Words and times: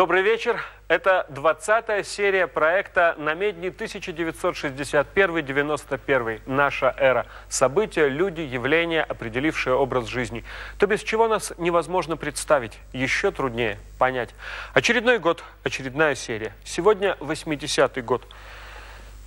Добрый 0.00 0.22
вечер. 0.22 0.58
Это 0.90 1.24
20-я 1.28 2.02
серия 2.02 2.46
проекта 2.48 3.14
«Намедни 3.16 3.70
1961-91. 3.70 6.40
Наша 6.46 6.92
эра. 6.98 7.26
События, 7.48 8.08
люди, 8.08 8.40
явления, 8.40 9.04
определившие 9.04 9.76
образ 9.76 10.08
жизни». 10.08 10.44
То, 10.80 10.88
без 10.88 11.04
чего 11.04 11.28
нас 11.28 11.52
невозможно 11.58 12.16
представить, 12.16 12.80
еще 12.92 13.30
труднее 13.30 13.78
понять. 14.00 14.34
Очередной 14.74 15.20
год, 15.20 15.44
очередная 15.62 16.16
серия. 16.16 16.52
Сегодня 16.64 17.16
80-й 17.20 18.02
год. 18.02 18.26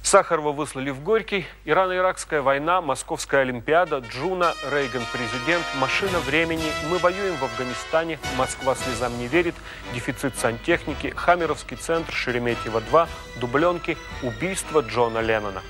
Сахарова 0.04 0.52
выслали 0.52 0.90
в 0.90 1.02
Горький, 1.02 1.46
Ирано-Иракская 1.64 2.42
война, 2.42 2.82
Московская 2.82 3.42
Олимпиада, 3.42 4.00
Джуна, 4.00 4.54
Рейган 4.70 5.02
президент, 5.14 5.64
машина 5.80 6.20
времени, 6.20 6.70
мы 6.90 6.98
воюем 6.98 7.36
в 7.38 7.44
Афганистане, 7.46 8.20
Москва 8.38 8.76
слезам 8.76 9.18
не 9.18 9.28
верит, 9.28 9.56
дефицит 9.94 10.38
сантехники, 10.38 11.14
Хамеровский 11.16 11.78
центр, 11.78 12.14
Шереметьево-2, 12.14 13.08
дубленки, 13.40 13.98
убийство 14.22 14.82
Джона 14.82 15.20
Леннона. 15.20 15.62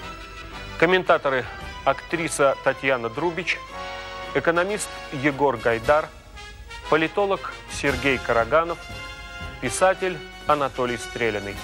Комментаторы 0.80 1.46
актриса 1.86 2.58
Татьяна 2.64 3.10
Друбич, 3.10 3.60
экономист 4.34 4.90
Егор 5.12 5.58
Гайдар, 5.58 6.08
политолог 6.90 7.54
Сергей 7.72 8.18
Караганов, 8.18 8.80
писатель 9.62 10.18
Анатолий 10.48 10.98
Стреляный. 10.98 11.56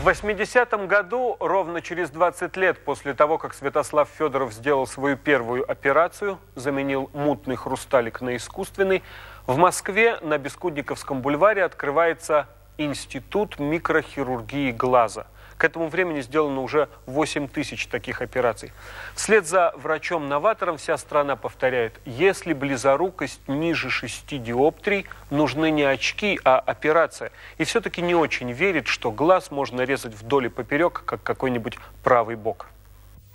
В 0.00 0.08
80-м 0.08 0.86
году, 0.86 1.36
ровно 1.40 1.82
через 1.82 2.08
20 2.08 2.56
лет 2.56 2.82
после 2.82 3.12
того, 3.12 3.36
как 3.36 3.52
Святослав 3.52 4.08
Федоров 4.08 4.54
сделал 4.54 4.86
свою 4.86 5.18
первую 5.18 5.70
операцию, 5.70 6.38
заменил 6.54 7.10
мутный 7.12 7.54
хрусталик 7.54 8.22
на 8.22 8.34
искусственный, 8.34 9.02
в 9.46 9.58
Москве 9.58 10.18
на 10.22 10.38
Бескудниковском 10.38 11.20
бульваре 11.20 11.62
открывается 11.62 12.46
Институт 12.78 13.58
микрохирургии 13.58 14.70
глаза– 14.70 15.26
к 15.60 15.64
этому 15.64 15.88
времени 15.88 16.22
сделано 16.22 16.62
уже 16.62 16.88
8 17.04 17.46
тысяч 17.46 17.86
таких 17.86 18.22
операций. 18.22 18.72
Вслед 19.14 19.46
за 19.46 19.74
врачом-новатором 19.76 20.78
вся 20.78 20.96
страна 20.96 21.36
повторяет, 21.36 22.00
если 22.06 22.54
близорукость 22.54 23.46
ниже 23.46 23.90
6 23.90 24.42
диоптрий, 24.42 25.04
нужны 25.28 25.70
не 25.70 25.82
очки, 25.82 26.40
а 26.44 26.58
операция. 26.58 27.30
И 27.58 27.64
все-таки 27.64 28.00
не 28.00 28.14
очень 28.14 28.52
верит, 28.52 28.86
что 28.86 29.12
глаз 29.12 29.50
можно 29.50 29.82
резать 29.82 30.14
вдоль 30.14 30.46
и 30.46 30.48
поперек, 30.48 31.02
как 31.04 31.22
какой-нибудь 31.22 31.76
правый 32.02 32.36
бок. 32.36 32.66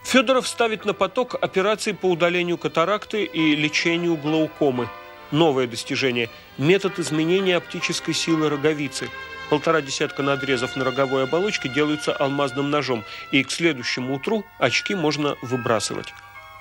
Федоров 0.04 0.48
ставит 0.48 0.84
на 0.84 0.96
поток 0.96 1.36
операции 1.40 1.92
по 1.92 2.08
удалению 2.08 2.58
катаракты 2.58 3.24
и 3.24 3.56
лечению 3.56 4.18
глаукомы. 4.18 4.90
Новое 5.30 5.68
достижение– 5.68 6.30
метод 6.58 6.98
изменения 6.98 7.58
оптической 7.58 8.16
силы 8.16 8.50
роговицы– 8.50 9.10
Полтора 9.50 9.82
десятка 9.82 10.24
надрезов 10.24 10.76
на 10.76 10.84
роговой 10.84 11.24
оболочке 11.24 11.70
делаются 11.70 12.14
алмазным 12.14 12.72
ножом, 12.72 13.04
и 13.32 13.44
к 13.44 13.52
следующему 13.52 14.16
утру 14.16 14.44
очки 14.58 14.96
можно 14.96 15.36
выбрасывать. 15.42 16.14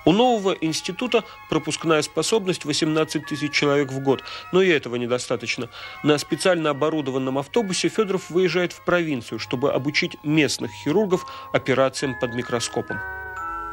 У 0.05 0.11
нового 0.11 0.51
института 0.51 1.23
пропускная 1.49 2.03
способность 2.03 2.63
18 2.63 3.25
тысяч 3.25 3.51
человек 3.51 3.91
в 3.91 3.99
год, 4.01 4.23
но 4.51 4.61
и 4.61 4.69
этого 4.69 4.97
недостаточно. 4.97 5.67
На 6.03 6.19
специально 6.19 6.69
оборудованном 6.69 7.39
автобусе 7.39 7.89
Федоров 7.89 8.29
выезжает 8.29 8.71
в 8.71 8.85
провинцию, 8.85 9.39
чтобы 9.39 9.73
обучить 9.73 10.15
местных 10.23 10.69
хирургов 10.71 11.25
операциям 11.53 12.15
под 12.19 12.35
микроскопом. 12.35 12.99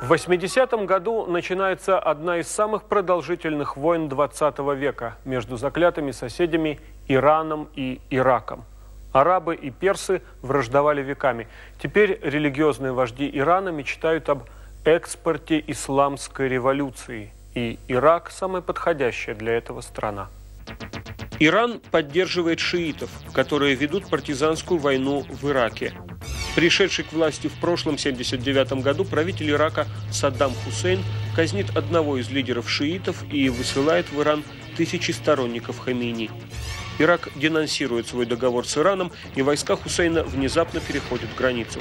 В 0.01 0.11
80-м 0.11 0.87
году 0.87 1.27
начинается 1.27 1.99
одна 1.99 2.39
из 2.39 2.49
самых 2.49 2.85
продолжительных 2.85 3.77
войн 3.77 4.09
20 4.09 4.59
века 4.75 5.19
между 5.27 5.59
заклятыми 5.59 6.13
соседями 6.13 6.81
Ираном 7.07 7.69
и 7.77 8.01
Ираком. 8.11 8.65
Арабы 9.13 9.55
и 9.55 9.71
персы 9.71 10.23
враждовали 10.41 11.03
веками. 11.03 11.49
Теперь 11.83 12.19
религиозные 12.23 12.93
вожди 12.93 13.31
Ирана 13.33 13.69
мечтают 13.69 14.29
об 14.29 14.45
экспорте 14.85 15.63
исламской 15.67 16.49
революции. 16.49 17.33
И 17.55 17.79
Ирак– 17.89 18.31
самая 18.33 18.63
подходящая 18.63 19.35
для 19.35 19.53
этого 19.53 19.83
страна. 19.83 20.29
Иран 21.39 21.81
поддерживает 21.91 22.61
шиитов, 22.61 23.11
которые 23.35 23.75
ведут 23.75 24.09
партизанскую 24.09 24.79
войну 24.79 25.27
в 25.29 25.51
Ираке. 25.51 25.93
Пришедший 26.55 27.05
к 27.05 27.13
власти 27.13 27.49
в 27.49 27.55
прошлом 27.61 27.99
79 27.99 28.83
году 28.83 29.05
правитель 29.05 29.51
Ирака 29.51 29.87
Саддам 30.11 30.53
Хусейн 30.65 31.03
казнит 31.35 31.77
одного 31.77 32.19
из 32.19 32.31
лидеров 32.31 32.71
шиитов 32.71 33.25
и 33.33 33.49
высылает 33.49 34.11
в 34.13 34.21
Иран 34.21 34.45
тысячи 34.77 35.11
сторонников 35.11 35.79
Хамини. 35.79 36.31
Ирак 36.99 37.29
денонсирует 37.35 38.07
свой 38.07 38.27
договор 38.27 38.67
с 38.67 38.77
Ираном, 38.77 39.13
и 39.35 39.43
войска 39.43 39.77
Хусейна 39.77 40.23
внезапно 40.25 40.81
переходят 40.81 41.29
границу. 41.37 41.81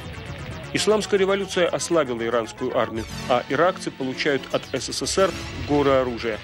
Исламская 0.72 1.20
революция 1.20 1.68
ослабила 1.68 2.24
иранскую 2.24 2.76
армию, 2.76 3.04
а 3.28 3.44
иракцы 3.48 3.90
получают 3.90 4.42
от 4.52 4.62
СССР 4.72 5.30
горы 5.68 5.90
оружия. 5.90 6.38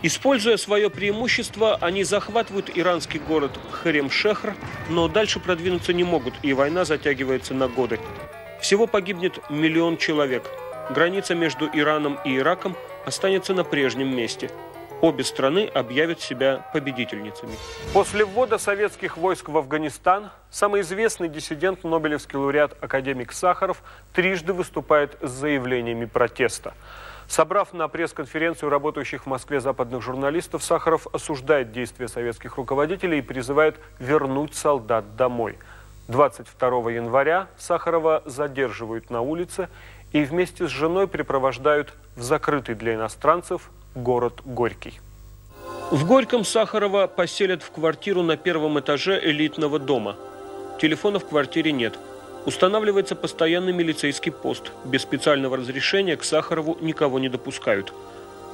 Используя 0.00 0.56
свое 0.56 0.90
преимущество, 0.90 1.74
они 1.80 2.04
захватывают 2.04 2.70
иранский 2.72 3.18
город 3.18 3.58
Харем-Шехр, 3.72 4.54
но 4.88 5.08
дальше 5.08 5.40
продвинуться 5.40 5.92
не 5.92 6.04
могут, 6.04 6.34
и 6.42 6.52
война 6.52 6.84
затягивается 6.84 7.52
на 7.52 7.66
годы. 7.66 7.98
Всего 8.60 8.86
погибнет 8.86 9.40
миллион 9.50 9.96
человек. 9.96 10.48
Граница 10.90 11.34
между 11.34 11.68
Ираном 11.72 12.18
и 12.24 12.36
Ираком 12.36 12.76
останется 13.06 13.54
на 13.54 13.64
прежнем 13.64 14.14
месте– 14.14 14.50
Обе 15.00 15.22
страны 15.22 15.66
объявят 15.66 16.20
себя 16.20 16.66
победительницами. 16.72 17.52
После 17.92 18.24
ввода 18.24 18.58
советских 18.58 19.16
войск 19.16 19.48
в 19.48 19.56
Афганистан 19.56 20.30
самый 20.50 20.80
известный 20.80 21.28
диссидент, 21.28 21.84
Нобелевский 21.84 22.36
лауреат 22.36 22.76
академик 22.82 23.32
Сахаров, 23.32 23.80
трижды 24.12 24.52
выступает 24.52 25.16
с 25.22 25.30
заявлениями 25.30 26.04
протеста. 26.04 26.74
Собрав 27.28 27.72
на 27.74 27.86
пресс-конференцию 27.86 28.70
работающих 28.70 29.22
в 29.22 29.26
Москве 29.26 29.60
западных 29.60 30.02
журналистов, 30.02 30.64
Сахаров 30.64 31.06
осуждает 31.12 31.70
действия 31.70 32.08
советских 32.08 32.56
руководителей 32.56 33.18
и 33.18 33.22
призывает 33.22 33.78
вернуть 34.00 34.56
солдат 34.56 35.14
домой. 35.14 35.58
22 36.08 36.90
января 36.90 37.46
Сахарова 37.56 38.24
задерживают 38.26 39.10
на 39.10 39.20
улице 39.20 39.68
и 40.10 40.24
вместе 40.24 40.66
с 40.66 40.70
женой 40.70 41.06
припровождают 41.06 41.94
в 42.16 42.22
закрытый 42.22 42.74
для 42.74 42.94
иностранцев 42.94 43.70
город 43.94 44.40
Горький. 44.44 45.00
В 45.90 46.06
Горьком 46.06 46.44
Сахарова 46.44 47.06
поселят 47.06 47.62
в 47.62 47.70
квартиру 47.70 48.22
на 48.22 48.36
первом 48.36 48.78
этаже 48.78 49.18
элитного 49.22 49.78
дома. 49.78 50.16
Телефона 50.80 51.18
в 51.18 51.26
квартире 51.26 51.72
нет. 51.72 51.98
Устанавливается 52.44 53.16
постоянный 53.16 53.72
милицейский 53.72 54.30
пост. 54.30 54.72
Без 54.84 55.02
специального 55.02 55.56
разрешения 55.56 56.16
к 56.16 56.24
Сахарову 56.24 56.76
никого 56.80 57.18
не 57.18 57.28
допускают. 57.28 57.92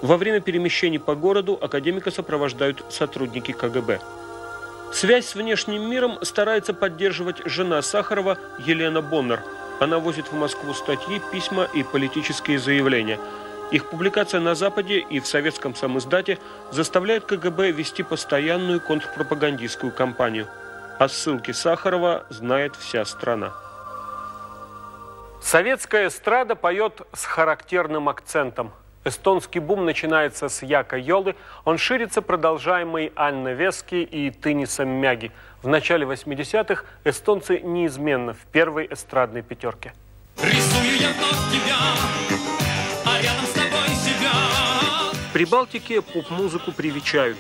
Во 0.01 0.17
время 0.17 0.41
перемещений 0.41 0.99
по 0.99 1.15
городу 1.15 1.59
академика 1.61 2.11
сопровождают 2.11 2.85
сотрудники 2.89 3.53
КГБ. 3.53 4.01
Связь 4.93 5.27
с 5.27 5.35
внешним 5.35 5.91
миром 5.91 6.19
старается 6.23 6.73
поддерживать 6.73 7.43
жена 7.47 7.83
Сахарова 7.83 8.39
Елена 8.65 9.03
Боннер. 9.03 9.43
Она 9.81 9.99
возит 9.99 10.31
в 10.31 10.35
Москву 10.35 10.73
статьи, 10.73 11.21
письма 11.33 11.69
и 11.75 11.83
политические 11.83 12.61
заявления– 12.61 13.19
их 13.75 13.87
публикация 13.87 14.39
на 14.41 14.55
Западе 14.55 15.01
и 15.01 15.19
в 15.19 15.27
советском 15.27 15.75
самиздате 15.75 16.39
заставляет 16.71 17.25
КГБ 17.25 17.73
вести 17.73 18.05
постоянную 18.05 18.81
контрпропагандистскую 18.81 19.91
кампанию. 19.91 20.47
О 21.01 21.09
ссылке 21.09 21.53
Сахарова 21.53 22.25
знает 22.31 22.77
вся 22.77 23.05
страна. 23.05 23.53
Советская 25.43 26.07
эстрада 26.07 26.55
поет 26.55 27.03
с 27.13 27.25
характерным 27.25 28.09
акцентом. 28.09 28.71
Эстонский 29.05 29.59
бум 29.59 29.85
начинается 29.85 30.49
с 30.49 30.63
Яка 30.63 30.97
Йолы, 30.97 31.35
он 31.65 31.77
ширится 31.77 32.23
продолжаемой 32.23 33.13
Анны 33.17 33.55
Вески 33.55 33.97
и 33.97 34.31
Тынисом 34.31 34.89
Мяги. 34.89 35.33
В 35.63 35.69
начале 35.69 36.07
80-х 36.07 36.85
эстонцы 37.03 37.59
неизменно 37.59 38.35
в 38.35 38.47
первой 38.53 38.87
эстрадной 38.89 39.43
пятерке. 39.43 39.93
Рисую 40.41 40.97
я 40.97 41.09
вновь 41.09 41.53
тебя, 41.53 42.24
Прибалтике 45.35 46.01
поп-музыку 46.01 46.71
привечают. 46.71 47.37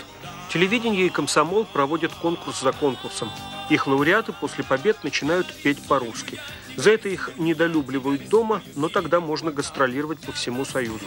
Телевидение 0.52 1.06
и 1.06 1.11
комсомол 1.11 1.64
проводят 1.64 2.12
конкурс 2.12 2.61
за 2.61 2.73
конкурсом. 2.73 3.31
Их 3.70 3.87
лауреаты 3.87 4.32
после 4.32 4.64
побед 4.64 5.05
начинают 5.05 5.46
петь 5.62 5.81
по-русски. 5.87 6.41
За 6.75 6.91
это 6.91 7.08
их 7.08 7.31
недолюбливают 7.37 8.29
дома, 8.29 8.62
но 8.75 8.88
тогда 8.88 9.20
можно 9.20 9.52
гастролировать 9.52 10.19
по 10.19 10.32
всему 10.32 10.64
Союзу. 10.64 11.05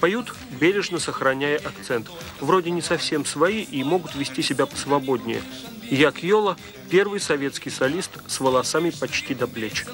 Поют, 0.00 0.34
бережно 0.60 0.98
сохраняя 0.98 1.58
акцент. 1.58 2.10
Вроде 2.40 2.72
не 2.72 2.82
совсем 2.82 3.24
свои 3.24 3.62
и 3.62 3.84
могут 3.84 4.16
вести 4.16 4.42
себя 4.42 4.66
посвободнее. 4.66 5.40
Як 5.88 6.24
Йола– 6.24 6.56
первый 6.90 7.20
советский 7.20 7.70
солист 7.70 8.10
с 8.26 8.40
волосами 8.40 8.90
почти 8.90 9.36
до 9.36 9.46
плеч. 9.46 9.84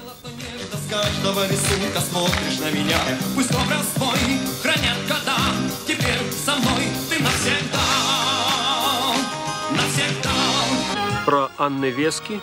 С 0.73 0.89
каждого 0.89 1.47
рисунка 1.47 1.99
смотришь 1.99 2.59
на 2.59 2.71
меня 2.71 2.97
Пусть 3.35 3.51
образ 3.51 3.85
твой 3.95 4.17
хранят 4.61 4.97
года 5.07 5.24
Про 11.25 11.49
Анны 11.57 11.89
Вески 11.89 12.39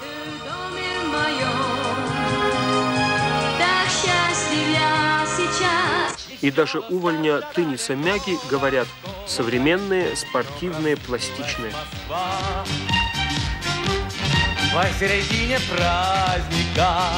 И 6.40 6.50
даже 6.50 6.80
увольня 6.80 7.40
Тыниса 7.40 7.94
Мяги 7.94 8.36
говорят 8.50 8.88
современные, 9.28 10.16
спортивные, 10.16 10.96
пластичные. 10.96 11.72
Посередине 14.74 15.60
праздника, 15.70 17.12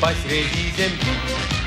посреди 0.00 0.72
земли. 0.76 1.57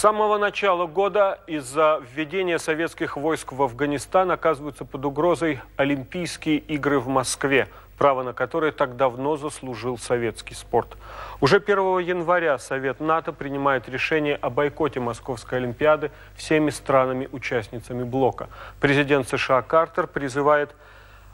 Самого 0.00 0.38
начала 0.38 0.86
года 0.86 1.40
из-за 1.46 2.00
введения 2.14 2.58
советских 2.58 3.18
войск 3.18 3.52
в 3.52 3.62
Афганистан 3.62 4.30
оказываются 4.30 4.86
под 4.86 5.04
угрозой 5.04 5.60
Олимпийские 5.76 6.56
игры 6.56 6.98
в 6.98 7.08
Москве 7.08 7.68
право 7.98 8.22
на 8.22 8.32
которое 8.32 8.72
так 8.72 8.96
давно 8.96 9.36
заслужил 9.36 9.98
советский 9.98 10.54
спорт. 10.54 10.96
Уже 11.42 11.58
1 11.58 11.98
января 11.98 12.56
Совет 12.56 12.98
НАТО 12.98 13.34
принимает 13.34 13.90
решение 13.90 14.36
о 14.36 14.48
бойкоте 14.48 15.00
Московской 15.00 15.58
Олимпиады 15.58 16.10
всеми 16.34 16.70
странами-участницами 16.70 18.02
блока. 18.02 18.48
Президент 18.80 19.28
США 19.28 19.60
Картер 19.60 20.06
призывает 20.06 20.74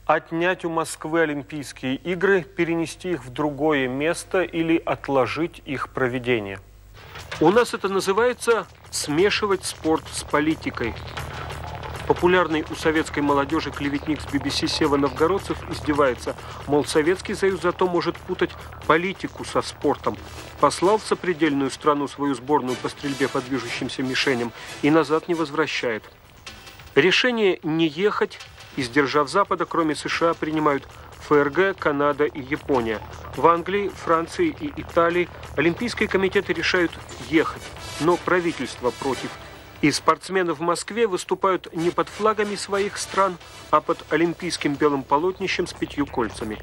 отнять 0.06 0.64
у 0.64 0.70
Москвы 0.70 1.20
Олимпийские 1.20 1.94
игры, 1.94 2.42
перенести 2.42 3.12
их 3.12 3.24
в 3.24 3.32
другое 3.32 3.86
место 3.86 4.42
или 4.42 4.82
отложить 4.84 5.62
их 5.66 5.90
проведение. 5.90 6.58
У 7.40 7.50
нас 7.50 7.74
это 7.74 7.88
называется 7.88 8.66
смешивать 8.90 9.64
спорт 9.64 10.04
с 10.12 10.22
политикой. 10.22 10.94
Популярный 12.06 12.64
у 12.70 12.76
советской 12.76 13.20
молодежи 13.20 13.70
клеветник 13.70 14.20
с 14.20 14.26
BBC 14.26 14.68
Сева 14.68 14.96
Новгородцев 14.96 15.58
издевается, 15.70 16.36
мол, 16.68 16.84
Советский 16.84 17.34
Союз 17.34 17.62
зато 17.62 17.88
может 17.88 18.16
путать 18.16 18.50
политику 18.86 19.44
со 19.44 19.60
спортом. 19.60 20.16
Послал 20.60 20.98
в 20.98 21.04
сопредельную 21.04 21.70
страну 21.70 22.06
свою 22.06 22.34
сборную 22.34 22.76
по 22.76 22.88
стрельбе 22.88 23.26
по 23.26 23.40
движущимся 23.40 24.04
мишеням 24.04 24.52
и 24.82 24.90
назад 24.90 25.26
не 25.26 25.34
возвращает. 25.34 26.04
Решение 26.94 27.58
не 27.64 27.88
ехать 27.88 28.38
из 28.76 28.88
держав 28.88 29.28
Запада, 29.28 29.66
кроме 29.66 29.94
США, 29.96 30.34
принимают 30.34 30.86
ФРГ, 31.28 31.76
Канада 31.78 32.24
и 32.24 32.40
Япония. 32.40 33.00
В 33.36 33.46
Англии, 33.46 33.88
Франции 33.88 34.54
и 34.58 34.72
Италии 34.80 35.28
олимпийские 35.56 36.08
комитеты 36.08 36.52
решают 36.52 36.92
ехать, 37.28 37.62
но 38.00 38.16
правительство 38.16 38.90
против– 38.90 39.30
и 39.82 39.90
спортсмены 39.90 40.54
в 40.54 40.60
Москве 40.60 41.06
выступают 41.06 41.72
не 41.74 41.90
под 41.90 42.08
флагами 42.08 42.56
своих 42.56 42.96
стран, 42.96 43.36
а 43.70 43.80
под 43.80 44.04
олимпийским 44.10 44.74
белым 44.74 45.02
полотнищем 45.02 45.66
с 45.66 45.72
пятью 45.72 46.06
кольцами. 46.06 46.58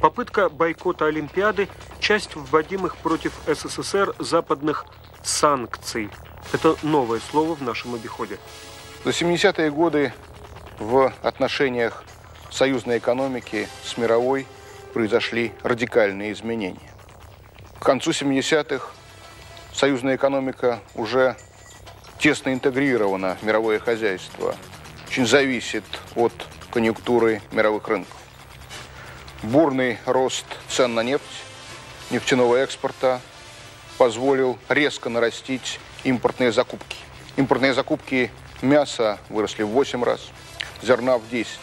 Попытка 0.00 0.48
бойкота 0.48 1.06
Олимпиады– 1.06 1.68
часть 2.00 2.34
вводимых 2.34 2.96
против 2.96 3.32
СССР 3.46 4.14
западных 4.18 4.86
санкций. 5.22 6.10
Это 6.52 6.76
новое 6.82 7.20
слово 7.20 7.54
в 7.54 7.62
нашем 7.62 7.94
обиходе. 7.94 8.38
За 9.04 9.10
70-е 9.10 9.70
годы 9.70 10.12
в 10.78 11.12
отношениях 11.22 12.02
союзной 12.50 12.98
экономики 12.98 13.68
с 13.84 13.96
мировой 13.96 14.46
произошли 14.92 15.52
радикальные 15.62 16.32
изменения. 16.32 16.90
К 17.78 17.84
концу 17.84 18.10
70-х 18.10 18.86
союзная 19.72 20.16
экономика 20.16 20.80
уже 20.94 21.36
тесно 22.18 22.52
интегрировано 22.52 23.36
в 23.40 23.44
мировое 23.44 23.78
хозяйство, 23.78 24.54
очень 25.08 25.26
зависит 25.26 25.84
от 26.14 26.32
конъюнктуры 26.70 27.40
мировых 27.52 27.88
рынков. 27.88 28.16
Бурный 29.42 29.98
рост 30.04 30.44
цен 30.68 30.94
на 30.94 31.02
нефть, 31.02 31.24
нефтяного 32.10 32.56
экспорта 32.56 33.20
позволил 33.96 34.58
резко 34.68 35.08
нарастить 35.08 35.80
импортные 36.04 36.52
закупки. 36.52 36.96
Импортные 37.36 37.72
закупки 37.72 38.30
мяса 38.60 39.18
выросли 39.30 39.62
в 39.62 39.68
8 39.68 40.04
раз, 40.04 40.28
зерна 40.82 41.16
в 41.16 41.28
10. 41.30 41.58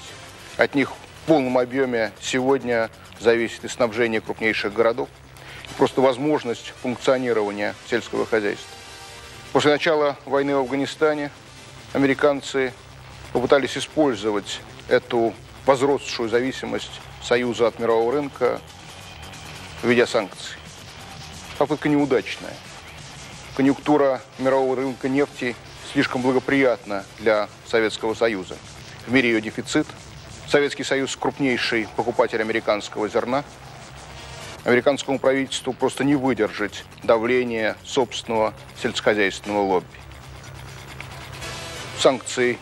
От 0.57 0.73
них 0.73 0.91
в 0.91 1.27
полном 1.27 1.57
объеме 1.57 2.11
сегодня 2.19 2.89
зависит 3.19 3.63
и 3.63 3.67
снабжение 3.67 4.21
крупнейших 4.21 4.73
городов, 4.73 5.07
и 5.69 5.73
просто 5.75 6.01
возможность 6.01 6.73
функционирования 6.81 7.75
сельского 7.89 8.25
хозяйства. 8.25 8.67
После 9.53 9.71
начала 9.71 10.17
войны 10.25 10.55
в 10.55 10.59
Афганистане 10.59 11.31
американцы 11.93 12.73
попытались 13.33 13.77
использовать 13.77 14.61
эту 14.87 15.33
возросшую 15.65 16.29
зависимость 16.29 17.01
Союза 17.23 17.67
от 17.67 17.77
мирового 17.79 18.13
рынка, 18.13 18.59
введя 19.83 20.07
санкций. 20.07 20.55
Попытка 21.57 21.89
неудачная. 21.89 22.53
Конъюнктура 23.55 24.21
мирового 24.39 24.75
рынка 24.75 25.09
нефти 25.09 25.55
слишком 25.91 26.21
благоприятна 26.21 27.03
для 27.19 27.49
Советского 27.65 28.13
Союза. 28.13 28.55
В 29.05 29.11
мире 29.11 29.29
ее 29.29 29.41
дефицит. 29.41 29.87
Советский 30.49 30.83
Союз– 30.83 31.15
крупнейший 31.19 31.87
покупатель 31.95 32.41
американского 32.41 33.09
зерна– 33.09 33.43
американскому 34.67 35.17
правительству 35.17 35.71
просто 35.71 36.03
не 36.03 36.15
выдержать 36.15 36.83
давления 37.01 37.77
собственного 37.85 38.53
сельскохозяйственного 38.81 39.61
лобби. 39.61 39.87
Санкции 41.99 42.57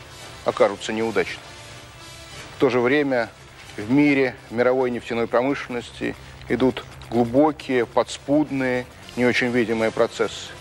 окажутся 0.45 0.93
неудачными. 0.93 1.39
В 2.55 2.59
то 2.59 2.69
же 2.69 2.79
время 2.79 3.29
в 3.75 3.91
мире, 3.91 4.35
в 4.49 4.53
мировой 4.53 4.91
нефтяной 4.91 5.27
промышленности 5.27 6.15
идут 6.47 6.85
глубокие, 7.09 7.87
подспудные, 7.87 8.85
не 9.15 9.25
очень 9.25 9.49
видимые 9.49 9.91
процессы. 9.91 10.51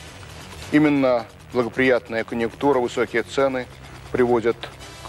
Именно 0.73 1.27
благоприятная 1.53 2.25
конъюнктура, 2.25 2.79
высокие 2.79 3.23
цены 3.23 3.67
приводят 4.13 4.57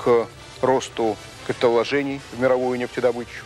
к 0.03 0.27
росту 0.65 1.17
капиталовложений 1.47 2.21
в 2.33 2.39
мировую 2.39 2.79
нефтедобычу 2.79 3.43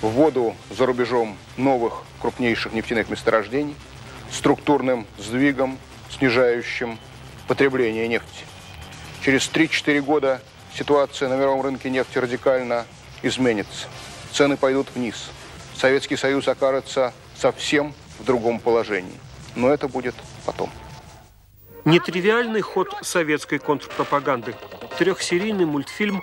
вводу 0.00 0.54
за 0.70 0.86
рубежом 0.86 1.36
новых 1.56 2.04
крупнейших 2.20 2.72
нефтяных 2.72 3.10
месторождений, 3.10 3.76
структурным 4.30 5.06
сдвигом, 5.18 5.78
снижающим 6.10 6.98
потребление 7.46 8.08
нефти. 8.08 8.44
Через 9.22 9.48
3-4 9.50 10.00
года 10.00 10.40
ситуация 10.74 11.28
на 11.28 11.36
мировом 11.36 11.62
рынке 11.62 11.90
нефти 11.90 12.18
радикально 12.18 12.86
изменится. 13.22 13.88
Цены 14.32 14.56
пойдут 14.56 14.88
вниз. 14.94 15.30
Советский 15.76 16.16
Союз 16.16 16.48
окажется 16.48 17.12
совсем 17.36 17.94
в 18.18 18.24
другом 18.24 18.60
положении. 18.60 19.18
Но 19.56 19.68
это 19.68 19.88
будет 19.88 20.14
потом. 20.46 20.70
Нетривиальный 21.84 22.60
ход 22.60 22.94
советской 23.02 23.58
контрпропаганды. 23.58 24.54
Трехсерийный 24.98 25.64
мультфильм 25.64 26.22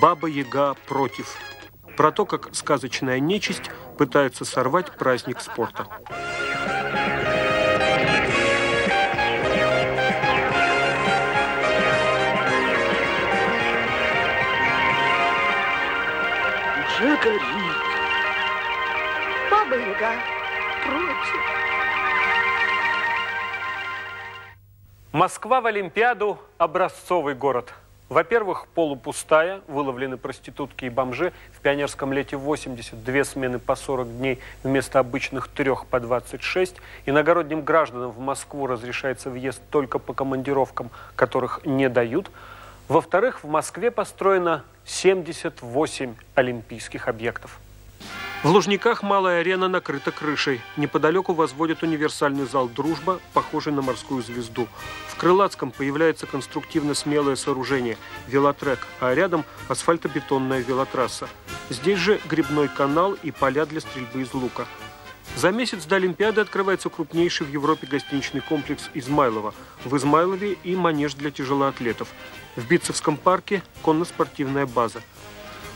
«Баба-Яга 0.00 0.74
против» 0.86 1.36
про 1.96 2.10
то, 2.10 2.24
как 2.26 2.54
сказочная 2.54 3.20
нечисть 3.20 3.70
пытается 3.98 4.44
сорвать 4.44 4.90
праздник 4.96 5.40
спорта. 5.40 5.86
Уже 16.86 17.16
горит. 17.18 17.42
Баба 19.50 19.76
Яга 19.76 20.12
против. 20.82 21.40
Москва 25.12 25.60
в 25.60 25.66
Олимпиаду– 25.66 26.38
образцовый 26.58 27.34
город– 27.34 27.72
Во-первых, 28.14 28.68
полупустая, 28.76 29.60
выловлены 29.66 30.16
проститутки 30.16 30.84
и 30.84 30.88
бомжи. 30.88 31.32
В 31.52 31.60
пионерском 31.60 32.12
лете 32.12 32.36
80 32.36 33.02
две 33.02 33.24
смены 33.24 33.58
по 33.58 33.74
40 33.74 34.18
дней 34.18 34.38
вместо 34.62 35.00
обычных 35.00 35.48
трех 35.48 35.84
по 35.86 35.98
26. 35.98 36.76
Иногородним 37.06 37.62
гражданам 37.62 38.12
в 38.12 38.20
Москву 38.20 38.68
разрешается 38.68 39.30
въезд 39.30 39.60
только 39.68 39.98
по 39.98 40.12
командировкам, 40.12 40.90
которых 41.16 41.66
не 41.66 41.88
дают. 41.88 42.30
Во-вторых, 42.86 43.42
в 43.42 43.48
Москве 43.48 43.90
построено 43.90 44.62
78 44.84 46.14
олимпийских 46.36 47.08
объектов. 47.08 47.58
В 48.44 48.48
Лужниках 48.48 49.02
малая 49.02 49.40
арена 49.40 49.68
накрыта 49.68 50.12
крышей. 50.12 50.60
Неподалеку 50.76 51.32
возводят 51.32 51.82
универсальный 51.82 52.44
зал 52.44 52.68
«Дружба», 52.68 53.18
похожий 53.32 53.72
на 53.72 53.80
морскую 53.80 54.22
звезду. 54.22 54.68
В 55.08 55.16
Крылатском 55.16 55.70
появляется 55.70 56.26
конструктивно 56.26 56.92
смелое 56.92 57.36
сооружение– 57.36 57.96
велотрек, 58.28 58.86
а 59.00 59.14
рядом 59.14 59.46
асфальтобетонная 59.68 60.60
велотрасса. 60.60 61.26
Здесь 61.70 61.98
же 61.98 62.20
грибной 62.28 62.68
канал 62.68 63.16
и 63.22 63.30
поля 63.30 63.64
для 63.64 63.80
стрельбы 63.80 64.20
из 64.20 64.34
лука. 64.34 64.66
За 65.36 65.50
месяц 65.50 65.86
до 65.86 65.96
Олимпиады 65.96 66.42
открывается 66.42 66.90
крупнейший 66.90 67.46
в 67.46 67.50
Европе 67.50 67.86
гостиничный 67.86 68.42
комплекс 68.42 68.90
Измайлова. 68.92 69.54
В 69.86 69.96
Измайлове 69.96 70.58
и 70.64 70.76
манеж 70.76 71.14
для 71.14 71.30
тяжелоатлетов. 71.30 72.08
В 72.56 72.68
Битцевском 72.68 73.16
парке– 73.16 73.62
конно-спортивная 73.82 74.66
база– 74.66 75.00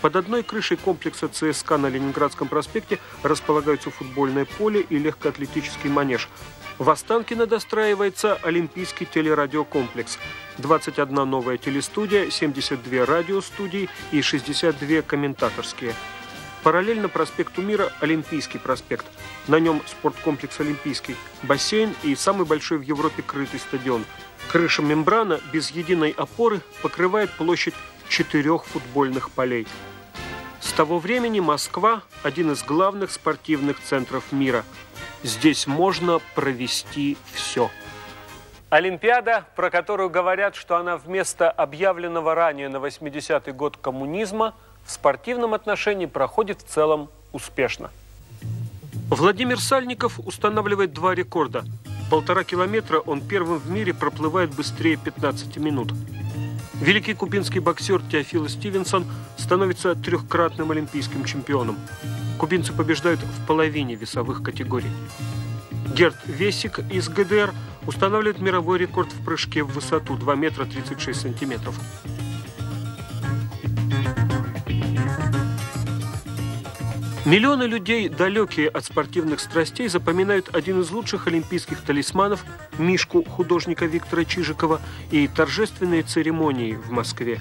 под 0.00 0.16
одной 0.16 0.42
крышей 0.42 0.76
комплекса 0.76 1.28
ЦСКА 1.28 1.76
на 1.76 1.88
Ленинградском 1.88 2.48
проспекте 2.48 2.98
располагаются 3.22 3.90
футбольное 3.90 4.44
поле 4.44 4.80
и 4.80 4.98
легкоатлетический 4.98 5.90
манеж. 5.90 6.28
В 6.78 6.88
Останкино 6.90 7.46
достраивается 7.46 8.34
Олимпийский 8.42 9.04
телерадиокомплекс. 9.04 10.18
21 10.58 11.14
новая 11.28 11.58
телестудия, 11.58 12.30
72 12.30 13.04
радиостудии 13.04 13.88
и 14.12 14.22
62 14.22 15.02
комментаторские. 15.02 15.94
Параллельно 16.62 17.08
проспекту 17.08 17.62
Мира 17.62 17.92
Олимпийский 18.00 18.58
проспект. 18.58 19.06
На 19.48 19.58
нем 19.58 19.82
спорткомплекс 19.86 20.60
Олимпийский, 20.60 21.16
бассейн 21.42 21.94
и 22.04 22.14
самый 22.14 22.46
большой 22.46 22.78
в 22.78 22.82
Европе 22.82 23.22
крытый 23.22 23.58
стадион. 23.58 24.04
Крыша 24.48 24.82
мембрана 24.82 25.40
без 25.52 25.70
единой 25.70 26.10
опоры 26.16 26.60
покрывает 26.82 27.30
площадь 27.32 27.74
четырех 28.08 28.64
футбольных 28.64 29.30
полей. 29.30 29.66
С 30.60 30.72
того 30.72 30.98
времени 30.98 31.40
Москва– 31.40 32.02
один 32.22 32.52
из 32.52 32.62
главных 32.62 33.10
спортивных 33.12 33.80
центров 33.80 34.32
мира. 34.32 34.64
Здесь 35.22 35.66
можно 35.66 36.20
провести 36.34 37.16
все. 37.32 37.70
Олимпиада, 38.70 39.46
про 39.56 39.70
которую 39.70 40.10
говорят, 40.10 40.54
что 40.54 40.76
она 40.76 40.96
вместо 40.96 41.50
объявленного 41.50 42.34
ранее 42.34 42.68
на 42.68 42.76
80-й 42.76 43.52
год 43.52 43.76
коммунизма, 43.78 44.54
в 44.84 44.90
спортивном 44.90 45.54
отношении 45.54 46.06
проходит 46.06 46.60
в 46.60 46.66
целом 46.66 47.08
успешно. 47.32 47.90
Владимир 49.10 49.58
Сальников 49.58 50.20
устанавливает 50.20 50.92
два 50.92 51.14
рекорда. 51.14 51.64
Полтора 52.10 52.44
километра 52.44 52.98
он 52.98 53.20
первым 53.20 53.58
в 53.58 53.70
мире 53.70 53.94
проплывает 53.94 54.54
быстрее 54.54 54.96
15 54.96 55.56
минут. 55.56 55.92
Великий 56.80 57.14
кубинский 57.14 57.60
боксер 57.60 58.00
Теофило 58.02 58.48
Стивенсон 58.48 59.04
становится 59.36 59.96
трехкратным 59.96 60.70
олимпийским 60.70 61.24
чемпионом. 61.24 61.76
Кубинцы 62.38 62.72
побеждают 62.72 63.18
в 63.20 63.46
половине 63.46 63.96
весовых 63.96 64.44
категорий. 64.44 64.90
Герт 65.92 66.16
Весик 66.26 66.78
из 66.92 67.08
ГДР 67.08 67.52
устанавливает 67.84 68.40
мировой 68.40 68.78
рекорд 68.78 69.12
в 69.12 69.24
прыжке 69.24 69.64
в 69.64 69.72
высоту 69.72 70.16
2 70.16 70.36
метра 70.36 70.66
36 70.66 71.20
сантиметров. 71.20 71.74
Миллионы 77.28 77.64
людей, 77.64 78.08
далекие 78.08 78.70
от 78.70 78.86
спортивных 78.86 79.40
страстей, 79.40 79.88
запоминают 79.88 80.54
один 80.54 80.80
из 80.80 80.90
лучших 80.90 81.26
олимпийских 81.26 81.82
талисманов– 81.82 82.42
Мишку 82.78 83.22
художника 83.22 83.84
Виктора 83.84 84.24
Чижикова 84.24 84.80
и 85.10 85.28
торжественные 85.28 86.04
церемонии 86.04 86.72
в 86.72 86.90
Москве. 86.90 87.38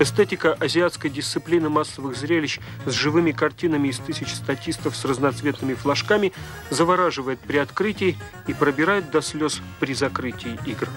Эстетика 0.00 0.54
азиатской 0.54 1.10
дисциплины 1.10 1.68
массовых 1.68 2.16
зрелищ 2.16 2.58
с 2.86 2.90
живыми 2.90 3.30
картинами 3.30 3.86
из 3.86 3.98
тысяч 3.98 4.34
статистов 4.34 4.96
с 4.96 5.04
разноцветными 5.04 5.74
флажками 5.74 6.32
завораживает 6.70 7.38
при 7.38 7.58
открытии 7.58 8.18
и 8.48 8.52
пробирает 8.52 9.12
до 9.12 9.22
слез 9.22 9.62
при 9.78 9.94
закрытии 9.94 10.58
игр. 10.66 10.88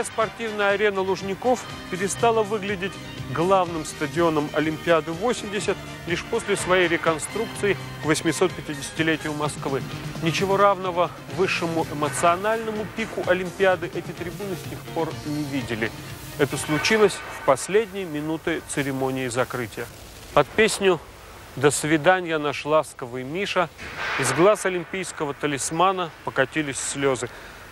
Большая 0.00 0.14
спортивная 0.14 0.70
арена 0.70 1.02
Лужников 1.02 1.62
перестала 1.90 2.42
выглядеть 2.42 2.92
главным 3.34 3.84
стадионом 3.84 4.48
Олимпиады-80 4.54 5.76
лишь 6.06 6.24
после 6.24 6.56
своей 6.56 6.88
реконструкции 6.88 7.76
к 8.02 8.06
850-летию 8.06 9.34
Москвы. 9.34 9.82
Ничего 10.22 10.56
равного 10.56 11.10
высшему 11.36 11.86
эмоциональному 11.92 12.86
пику 12.96 13.22
Олимпиады 13.26 13.90
эти 13.92 14.10
трибуны 14.12 14.56
с 14.56 14.70
тех 14.70 14.78
пор 14.94 15.10
не 15.26 15.42
видели. 15.42 15.92
Это 16.38 16.56
случилось 16.56 17.18
в 17.38 17.44
последние 17.44 18.06
минуты 18.06 18.62
церемонии 18.70 19.28
закрытия. 19.28 19.84
Под 20.32 20.46
песню 20.46 20.98
«До 21.56 21.70
свидания, 21.70 22.38
наш 22.38 22.64
ласковый 22.64 23.22
Миша» 23.22 23.68
из 24.18 24.32
глаз 24.32 24.64
олимпийского 24.64 25.34
талисмана 25.34 26.10
покатились 26.24 26.78
слезы. 26.78 27.28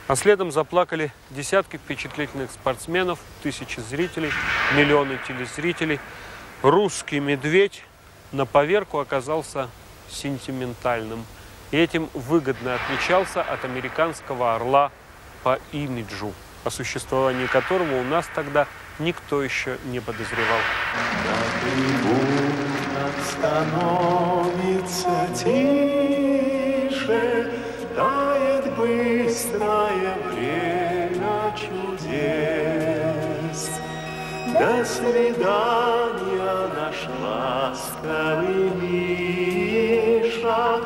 А 0.09 0.17
следом 0.17 0.51
заплакали 0.51 1.13
десятки 1.29 1.77
впечатлительных 1.77 2.51
спортсменов, 2.51 3.19
тысячи 3.43 3.79
зрителей, 3.81 4.33
миллионы 4.75 5.19
телезрителей. 5.29 6.01
Русский 6.63 7.21
медведь 7.21 7.85
на 8.33 8.47
поверку 8.47 9.01
оказался 9.01 9.69
сентиментальным. 10.09 11.27
И 11.73 11.77
этим 11.77 12.09
выгодно 12.15 12.77
отличался 12.77 13.43
от 13.43 13.67
американского 13.67 14.55
орла 14.55 14.91
по 15.43 15.59
имиджу, 15.73 16.33
о 16.65 16.71
существовании 16.71 17.47
которого 17.47 18.01
у 18.01 18.05
нас 18.05 18.25
тогда 18.35 18.67
никто 18.99 19.43
еще 19.43 19.77
не 19.85 20.01
подозревал. 20.01 20.61
становится 23.31 25.29
тише, 25.35 26.18
До 34.59 34.85
свидания, 34.85 36.69
наш 36.75 37.07
ласковый 37.23 38.71
Миша, 38.81 40.81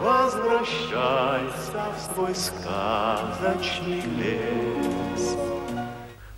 Возвращайся 0.00 1.84
в 1.96 2.14
свой 2.14 2.34
сказочный 2.34 4.02
лес. 4.18 5.36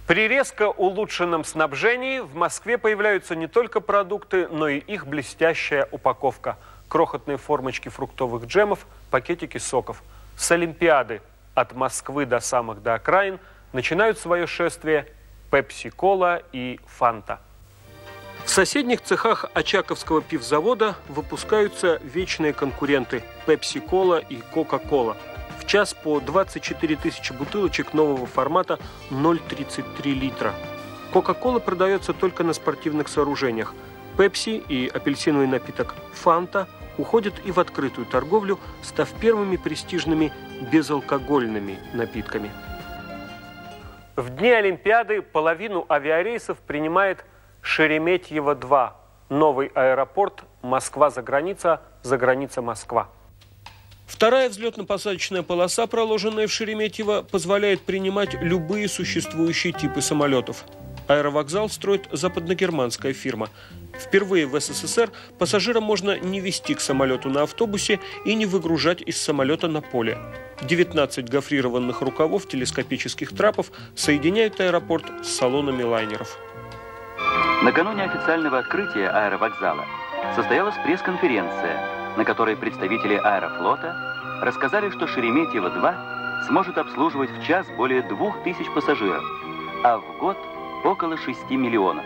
При 0.07 0.29
резко 0.29 0.69
улучшенном 0.69 1.45
снабжении 1.45 2.21
в 2.21 2.37
Москве 2.37 2.79
появляются 2.79 3.35
не 3.35 3.49
только 3.49 3.81
продукты, 3.81 4.47
но 4.49 4.69
и 4.69 4.79
их 4.79 5.07
блестящая 5.07 5.89
упаковка. 5.91 6.57
Крохотные 6.89 7.37
формочки 7.37 7.89
фруктовых 7.89 8.47
джемов, 8.47 8.87
пакетики 9.11 9.59
соков– 9.59 10.03
с 10.37 10.51
Олимпиады 10.51 11.23
от 11.55 11.75
Москвы 11.75 12.27
до 12.27 12.41
самых 12.41 12.83
до 12.83 12.95
окраин 12.95 13.39
начинают 13.73 14.19
свое 14.19 14.47
шествие 14.47 15.07
Пепси-Кола 15.51 16.43
и 16.53 16.81
Фанта. 16.87 17.41
В 18.45 18.51
соседних 18.51 19.03
цехах 19.03 19.47
Очаковского 19.55 20.23
пивзавода 20.23 20.97
выпускаются 21.09 22.01
вечные 22.05 22.53
конкуренты 22.53 23.25
Пепси-Кола 23.45 24.19
и 24.19 24.37
Кока-Кола. 24.37 25.17
В 25.59 25.67
час 25.67 25.95
по 25.95 26.21
24 26.21 26.97
тысячи 26.97 27.33
бутылочек 27.33 27.93
нового 27.93 28.27
формата 28.27 28.79
0,33 29.11 30.13
литра. 30.13 30.55
Кока-кола 31.13 31.59
продается 31.59 32.13
только 32.13 32.45
на 32.45 32.53
спортивных 32.53 33.09
сооружениях. 33.09 33.75
Пепси 34.17 34.63
и 34.69 34.87
апельсиновый 34.87 35.47
напиток 35.47 35.95
Фанта 36.13 36.69
уходят 36.99 37.35
и 37.45 37.53
в 37.53 37.59
открытую 37.59 38.07
торговлю, 38.07 38.59
став 38.83 39.13
первыми 39.21 39.57
престижными 39.57 40.33
безалкогольными 40.73 41.79
напитками. 41.95 42.51
В 44.17 44.31
дни 44.31 44.49
Олимпиады 44.49 45.21
половину 45.21 45.85
авиарейсов 45.91 46.57
принимает 46.67 47.27
Шереметьево-2, 47.63 48.93
новый 49.29 49.67
аэропорт 49.75 50.45
Москва 50.63 51.11
за 51.11 51.21
граница, 51.21 51.83
за 52.03 52.17
граница 52.17 52.63
Москва. 52.63 53.11
Вторая 54.07 54.49
взлетно-посадочная 54.49 55.43
полоса, 55.43 55.87
проложенная 55.87 56.47
в 56.47 56.51
Шереметьево, 56.51 57.27
позволяет 57.31 57.83
принимать 57.83 58.33
любые 58.41 58.89
существующие 58.89 59.75
типы 59.75 60.01
самолетов. 60.01 60.65
Аэровокзал 61.09 61.69
строит 61.69 62.09
западногерманская 62.11 63.13
фирма. 63.13 63.51
Впервые 63.99 64.47
в 64.47 64.59
СССР 64.61 65.11
пассажирам 65.39 65.83
можно 65.83 66.19
не 66.19 66.41
вести 66.41 66.75
к 66.75 66.81
самолету 66.81 67.31
на 67.31 67.43
автобусе 67.43 68.01
и 68.25 68.35
не 68.35 68.47
выгружать 68.47 69.03
из 69.03 69.21
самолета 69.21 69.69
на 69.69 69.81
поле. 69.81 70.19
19 70.63 71.29
гофрированных 71.29 72.01
рукавов 72.01 72.49
телескопических 72.49 73.35
трапов 73.35 73.71
соединяют 73.95 74.61
аэропорт 74.61 75.05
с 75.23 75.29
салонами 75.29 75.83
лайнеров. 75.83 76.39
Накануне 77.63 78.05
официального 78.05 78.59
открытия 78.59 79.09
аэровокзала 79.09 79.87
состоялась 80.35 80.75
пресс-конференция, 80.85 82.15
на 82.17 82.25
которой 82.25 82.57
представители 82.57 83.15
аэрофлота 83.15 84.41
рассказали, 84.43 84.91
что 84.91 85.07
Шереметьево-2 85.07 86.47
сможет 86.47 86.79
обслуживать 86.79 87.31
в 87.31 87.47
час 87.47 87.67
более 87.77 88.03
2000 88.03 88.75
пассажиров, 88.75 89.25
а 89.83 89.99
в 89.99 90.19
год 90.19 90.37
около 90.85 91.17
6 91.17 91.51
миллионов. 91.51 92.05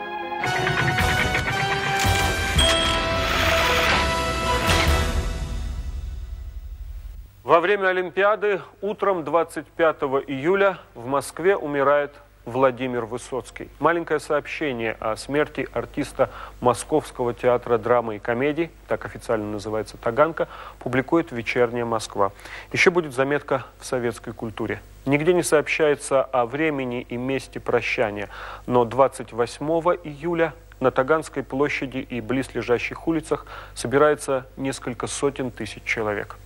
Во 7.51 7.59
время 7.59 7.89
Олимпиады 7.89 8.61
утром 8.81 9.25
25 9.25 9.97
июля 10.29 10.79
в 10.95 11.07
Москве 11.07 11.57
умирает 11.57 12.13
Владимир 12.45 13.07
Высоцкий. 13.07 13.69
Маленькое 13.81 14.21
сообщение 14.21 14.97
о 15.01 15.17
смерти 15.17 15.69
артиста 15.73 16.31
Московского 16.61 17.35
театра 17.35 17.77
драмы 17.77 18.15
и 18.15 18.19
комедии, 18.21 18.71
так 18.87 19.05
официально 19.05 19.51
называется 19.51 19.97
«Таганка», 19.97 20.47
публикует 20.79 21.33
«Вечерняя 21.33 21.85
Москва». 21.85 22.31
Еще 22.73 22.93
будет 22.93 23.15
заметка 23.15 23.65
в 23.81 23.85
советской 23.85 24.33
культуре. 24.33 24.81
Нигде 25.05 25.33
не 25.33 25.43
сообщается 25.43 26.23
о 26.23 26.47
времени 26.47 27.01
и 27.01 27.17
месте 27.17 27.59
прощания, 27.59 28.29
но 28.69 28.85
28 28.85 29.67
июля 30.05 30.55
на 30.79 30.93
Таганской 30.93 31.43
площади 31.43 31.99
и 31.99 32.21
близлежащих 32.21 33.09
улицах 33.09 33.45
собирается 33.75 34.47
несколько 34.57 35.09
сотен 35.09 35.51
тысяч 35.51 35.83
человек. 35.83 36.37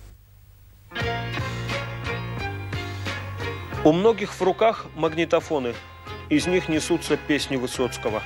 У 3.85 3.91
многих 3.91 4.33
в 4.33 4.41
руках 4.41 4.87
магнитофоны. 4.95 5.75
Из 6.29 6.47
них 6.47 6.69
несутся 6.69 7.17
песни 7.17 7.55
Высоцкого. 7.55 8.23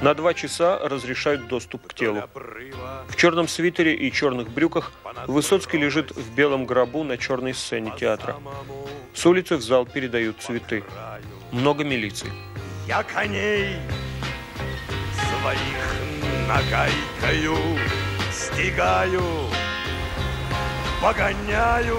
На 0.00 0.14
два 0.14 0.32
часа 0.32 0.78
разрешают 0.78 1.46
доступ 1.46 1.88
к 1.88 1.94
телу. 1.94 2.22
В 3.06 3.14
черном 3.16 3.48
свитере 3.48 3.94
и 3.94 4.10
черных 4.10 4.48
брюках 4.48 4.92
Высоцкий 5.26 5.76
лежит 5.76 6.12
в 6.12 6.34
белом 6.34 6.64
гробу 6.64 7.04
на 7.04 7.18
черной 7.18 7.52
сцене 7.52 7.92
театра. 8.00 8.36
С 9.12 9.26
улицы 9.26 9.58
в 9.58 9.62
зал 9.62 9.84
передают 9.84 10.40
цветы. 10.40 10.82
Много 11.50 11.84
милиции. 11.84 12.32
Я 12.88 13.02
коней 13.02 13.76
своих 15.12 16.48
нагайкою 16.48 17.58
стигаю, 18.32 19.22
погоняю. 21.02 21.98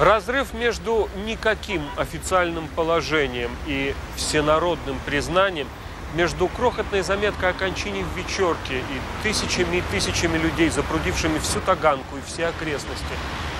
Разрыв 0.00 0.54
между 0.54 1.10
никаким 1.26 1.82
официальным 1.98 2.68
положением 2.68 3.50
и 3.66 3.94
всенародным 4.16 4.98
признанием, 5.04 5.68
между 6.14 6.48
крохотной 6.48 7.02
заметкой 7.02 7.50
о 7.50 7.52
кончине 7.52 8.02
в 8.02 8.16
вечерке 8.16 8.78
и 8.78 9.22
тысячами 9.22 9.76
и 9.76 9.82
тысячами 9.90 10.38
людей, 10.38 10.70
запрудившими 10.70 11.38
всю 11.38 11.60
Таганку 11.60 12.16
и 12.16 12.22
все 12.26 12.46
окрестности, 12.46 13.04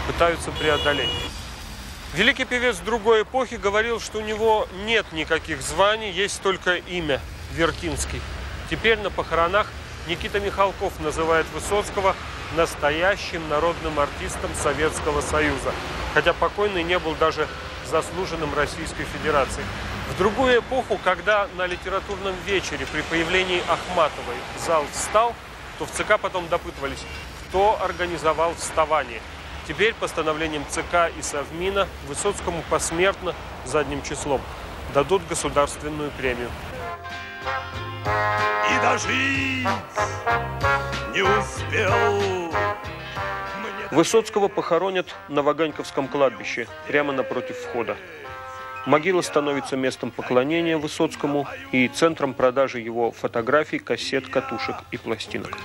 пытаются 0.06 0.50
преодолеть. 0.52 1.10
Великий 2.14 2.46
певец 2.46 2.78
другой 2.78 3.24
эпохи 3.24 3.56
говорил, 3.56 4.00
что 4.00 4.16
у 4.16 4.22
него 4.22 4.66
нет 4.86 5.04
никаких 5.12 5.60
званий, 5.60 6.10
есть 6.10 6.40
только 6.40 6.76
имя– 6.76 7.20
Вертинский. 7.52 8.22
Теперь 8.70 8.98
на 9.00 9.10
похоронах 9.10 9.66
Никита 10.10 10.40
Михалков 10.40 10.98
называет 10.98 11.46
Высоцкого 11.54 12.16
настоящим 12.56 13.48
народным 13.48 14.00
артистом 14.00 14.50
Советского 14.56 15.20
Союза, 15.20 15.72
хотя 16.14 16.32
покойный 16.32 16.82
не 16.82 16.98
был 16.98 17.14
даже 17.14 17.46
заслуженным 17.88 18.52
Российской 18.52 19.04
Федерации. 19.04 19.62
В 20.12 20.18
другую 20.18 20.58
эпоху, 20.58 20.98
когда 21.04 21.46
на 21.56 21.64
литературном 21.64 22.34
вечере 22.44 22.86
при 22.92 23.02
появлении 23.02 23.62
Ахматовой 23.68 24.34
зал 24.66 24.84
встал, 24.92 25.32
то 25.78 25.86
в 25.86 25.92
ЦК 25.92 26.18
потом 26.20 26.48
допытывались, 26.48 27.04
кто 27.46 27.80
организовал 27.80 28.52
вставание. 28.56 29.20
Теперь 29.68 29.94
постановлением 29.94 30.64
ЦК 30.70 31.12
и 31.16 31.22
Совмина 31.22 31.86
Высоцкому 32.08 32.64
посмертно 32.68 33.32
задним 33.64 34.02
числом 34.02 34.40
дадут 34.92 35.22
государственную 35.28 36.10
премию 36.18 36.50
и 38.04 38.80
дожить 38.82 39.68
не 41.14 41.22
успел. 41.22 41.92
Высоцкого 43.90 44.48
похоронят 44.48 45.14
на 45.28 45.42
Ваганьковском 45.42 46.08
кладбище, 46.08 46.68
прямо 46.86 47.12
напротив 47.12 47.58
входа. 47.58 47.96
Могила 48.86 49.20
становится 49.20 49.76
местом 49.76 50.10
поклонения 50.10 50.78
Высоцкому 50.78 51.46
и 51.72 51.88
центром 51.88 52.32
продажи 52.32 52.80
его 52.80 53.10
фотографий, 53.10 53.78
кассет, 53.78 54.28
катушек 54.28 54.76
и 54.90 54.96
пластинок. 54.96 55.58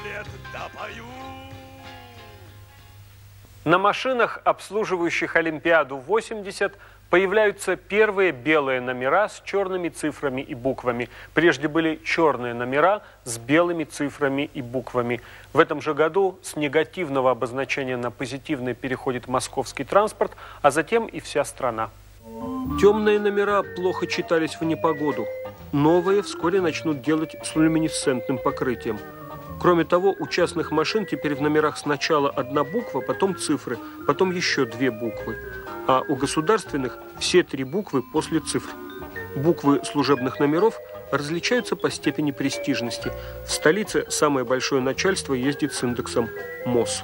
На 3.64 3.80
машинах, 3.80 4.42
обслуживающих 4.44 5.36
Олимпиаду 5.36 5.98
80, 5.98 6.74
Появляются 7.10 7.76
первые 7.76 8.32
белые 8.32 8.82
номера 8.82 9.30
с 9.30 9.42
черными 9.46 9.90
цифрами 9.90 10.42
и 10.42 10.56
буквами. 10.56 11.10
Прежде 11.34 11.68
были 11.68 12.00
черные 12.04 12.54
номера 12.56 13.04
с 13.26 13.38
белыми 13.38 13.84
цифрами 13.84 14.50
и 14.54 14.62
буквами. 14.62 15.22
В 15.54 15.60
этом 15.60 15.82
же 15.82 15.94
году 15.94 16.40
с 16.42 16.56
негативного 16.56 17.32
обозначения 17.32 17.96
на 17.96 18.10
позитивный 18.10 18.74
переходит 18.74 19.28
московский 19.28 19.84
транспорт, 19.84 20.32
а 20.64 20.72
затем 20.72 21.06
и 21.06 21.20
вся 21.20 21.46
страна. 21.46 21.92
Темные 22.82 23.20
номера 23.20 23.62
плохо 23.62 24.08
читались 24.08 24.56
в 24.60 24.64
непогоду. 24.64 25.28
Новые 25.72 26.24
вскоре 26.24 26.60
начнут 26.60 27.04
делать 27.04 27.36
с 27.44 27.56
люминесцентным 27.56 28.40
покрытием. 28.40 28.98
Кроме 29.62 29.84
того, 29.84 30.16
у 30.20 30.28
частных 30.28 30.72
машин 30.72 31.06
теперь 31.06 31.36
в 31.36 31.42
номерах 31.42 31.78
сначала 31.78 32.30
одна 32.30 32.64
буква, 32.64 33.02
потом 33.02 33.38
цифры, 33.38 33.78
потом 34.08 34.32
еще 34.32 34.66
две 34.66 34.90
буквы 34.90 35.38
а 35.88 36.02
у 36.08 36.16
государственных 36.16 36.98
все 37.20 37.44
три 37.44 37.64
буквы 37.64 38.02
после 38.02 38.40
цифр. 38.40 38.74
Буквы 39.36 39.84
служебных 39.84 40.40
номеров 40.40 40.80
различаются 41.12 41.76
по 41.76 41.90
степени 41.92 42.32
престижности. 42.32 43.12
В 43.46 43.52
столице 43.52 44.06
самое 44.10 44.46
большое 44.46 44.82
начальство 44.82 45.34
ездит 45.34 45.74
с 45.74 45.84
индексом 45.84 46.30
МОС. 46.66 47.04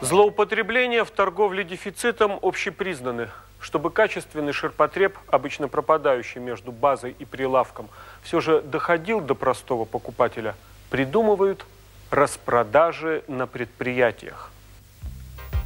Злоупотребления 0.00 1.04
в 1.04 1.10
торговле 1.10 1.64
дефицитом 1.64 2.38
общепризнаны. 2.42 3.30
Чтобы 3.58 3.90
качественный 3.90 4.52
ширпотреб, 4.52 5.16
обычно 5.28 5.66
пропадающий 5.66 6.40
между 6.40 6.70
базой 6.70 7.16
и 7.18 7.24
прилавком, 7.24 7.88
все 8.22 8.40
же 8.40 8.60
доходил 8.60 9.20
до 9.20 9.34
простого 9.34 9.86
покупателя, 9.86 10.54
придумывают 10.90 11.64
распродажи 12.10 13.24
на 13.26 13.46
предприятиях. 13.46 14.50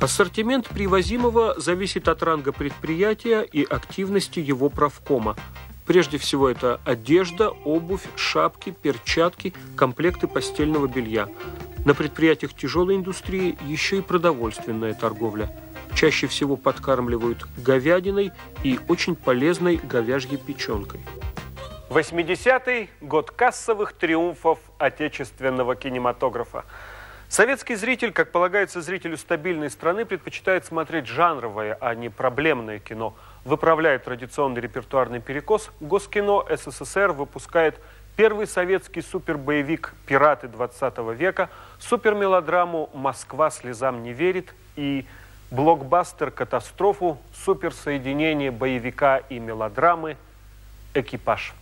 Ассортимент 0.01 0.67
привозимого 0.67 1.61
зависит 1.61 2.09
от 2.09 2.23
ранга 2.23 2.53
предприятия 2.53 3.43
и 3.43 3.63
активности 3.63 4.41
его 4.41 4.71
правкома. 4.71 5.37
Прежде 5.87 6.17
всего 6.17 6.49
это 6.49 6.81
одежда, 6.87 7.51
обувь, 7.51 8.07
шапки, 8.17 8.71
перчатки, 8.71 9.53
комплекты 9.77 10.27
постельного 10.27 10.87
белья. 10.87 11.29
На 11.85 11.95
предприятиях 11.95 12.55
тяжелой 12.55 12.97
индустрии 12.97 13.59
еще 13.67 13.99
и 13.99 14.01
продовольственная 14.01 14.95
торговля. 14.95 15.55
Чаще 15.95 16.29
всего 16.29 16.57
подкармливают 16.57 17.47
говядиной 17.59 18.33
и 18.63 18.81
очень 18.89 19.15
полезной 19.15 19.77
говяжьей 19.77 20.39
печенкой. 20.39 21.01
80-й– 21.91 22.89
год 23.03 23.33
кассовых 23.33 23.93
триумфов 23.93 24.61
отечественного 24.79 25.75
кинематографа. 25.77 26.65
Советский 27.31 27.77
зритель, 27.77 28.11
как 28.11 28.33
полагается 28.33 28.81
зрителю 28.81 29.17
стабильной 29.17 29.71
страны, 29.71 30.05
предпочитает 30.05 30.67
смотреть 30.67 31.07
жанровое, 31.07 31.79
а 31.81 31.95
не 31.95 32.09
проблемное 32.09 32.81
кино. 32.81 33.15
Выправляет 33.45 34.03
традиционный 34.03 34.61
репертуарный 34.61 35.21
перекос, 35.21 35.71
Госкино 35.79 36.45
СССР 36.51 37.13
выпускает 37.13 37.79
Первый 38.17 38.49
советский 38.49 39.01
супербоевик 39.01 39.95
«Пираты 40.07 40.49
20 40.49 40.99
века», 41.17 41.51
супермелодраму 41.79 42.91
«Москва 42.95 43.51
слезам 43.51 44.03
не 44.03 44.13
верит» 44.13 44.53
и 44.75 45.07
блокбастер-катастрофу 45.53 47.19
суперсоединение 47.33 48.51
боевика 48.51 49.19
и 49.19 49.39
мелодрамы 49.39 50.17
«Экипаж». 50.95 51.55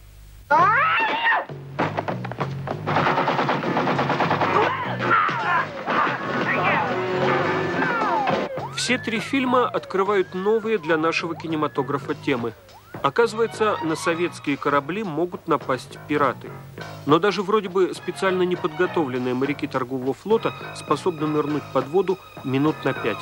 Все 8.79 8.97
три 8.97 9.19
фильма 9.19 9.69
открывают 9.69 10.35
новые 10.35 10.79
для 10.79 10.97
нашего 10.97 11.35
кинематографа 11.35 12.15
темы. 12.15 12.53
Оказывается, 13.03 13.77
на 13.83 13.97
советские 13.97 14.57
корабли 14.57 15.03
могут 15.03 15.49
напасть 15.49 15.99
пираты. 16.07 16.49
Но 17.05 17.19
даже 17.19 17.43
вроде 17.43 17.69
бы 17.69 17.93
специально 17.93 18.45
неподготовленные 18.45 19.35
моряки 19.35 19.67
торгового 19.67 20.15
флота 20.15 20.55
способны 20.77 21.27
нырнуть 21.27 21.65
под 21.75 21.89
воду 21.89 22.19
минут 22.45 22.77
на 22.85 22.93
пять. 22.93 23.19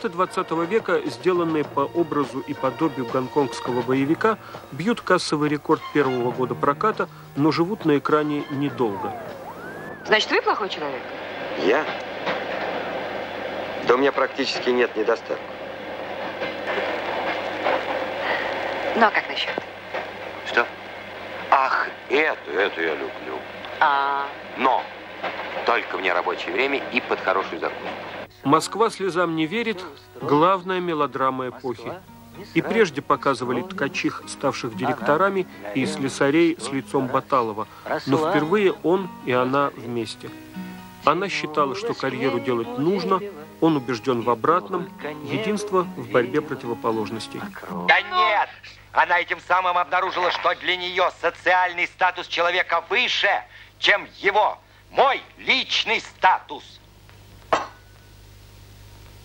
Пираты 0.00 0.16
20 0.16 0.50
века, 0.66 1.02
сделанные 1.04 1.62
по 1.62 1.80
образу 1.80 2.40
и 2.40 2.54
подобию 2.54 3.04
гонконгского 3.04 3.82
боевика, 3.82 4.38
бьют 4.72 5.02
кассовый 5.02 5.50
рекорд 5.50 5.82
первого 5.92 6.30
года 6.30 6.54
проката, 6.54 7.06
но 7.36 7.52
живут 7.52 7.84
на 7.84 7.98
экране 7.98 8.44
недолго. 8.50 9.12
Значит, 10.06 10.30
вы 10.30 10.40
плохой 10.40 10.70
человек? 10.70 11.02
Я? 11.66 11.84
Да 13.86 13.94
у 13.94 13.98
меня 13.98 14.10
практически 14.10 14.70
нет 14.70 14.96
недостатков. 14.96 15.38
Ну, 18.96 19.04
а 19.04 19.10
как 19.10 19.28
насчет? 19.28 19.52
Что? 20.46 20.66
Ах, 21.50 21.88
эту, 22.08 22.50
эту 22.52 22.80
я 22.80 22.94
люблю. 22.94 23.38
А, 23.80 24.24
Но 24.56 24.82
только 25.66 25.98
в 25.98 26.00
нерабочее 26.00 26.54
время 26.54 26.80
и 26.90 27.02
под 27.02 27.20
хорошую 27.20 27.60
закуску. 27.60 28.19
«Москва 28.44 28.90
слезам 28.90 29.36
не 29.36 29.46
верит»– 29.46 29.84
главная 30.20 30.80
мелодрама 30.80 31.48
эпохи. 31.48 31.92
И 32.54 32.62
прежде 32.62 33.02
показывали 33.02 33.60
ткачих, 33.60 34.22
ставших 34.26 34.74
директорами, 34.74 35.46
и 35.74 35.84
слесарей 35.84 36.56
с 36.58 36.70
лицом 36.72 37.06
Баталова, 37.06 37.68
но 38.06 38.30
впервые 38.30 38.72
он 38.82 39.10
и 39.26 39.32
она 39.32 39.70
вместе. 39.76 40.30
Она 41.04 41.28
считала, 41.28 41.74
что 41.74 41.92
карьеру 41.92 42.40
делать 42.40 42.78
нужно, 42.78 43.20
он 43.60 43.76
убежден 43.76 44.22
в 44.22 44.30
обратном, 44.30 44.88
единство 45.24 45.82
в 45.82 46.10
борьбе 46.10 46.40
противоположностей. 46.40 47.40
Да 47.88 48.00
нет! 48.00 48.48
Она 48.92 49.20
этим 49.20 49.38
самым 49.46 49.76
обнаружила, 49.76 50.30
что 50.30 50.54
для 50.56 50.76
нее 50.76 51.10
социальный 51.20 51.86
статус 51.86 52.26
человека 52.26 52.82
выше, 52.88 53.30
чем 53.78 54.06
его, 54.18 54.58
мой 54.90 55.22
личный 55.38 56.00
статус. 56.00 56.79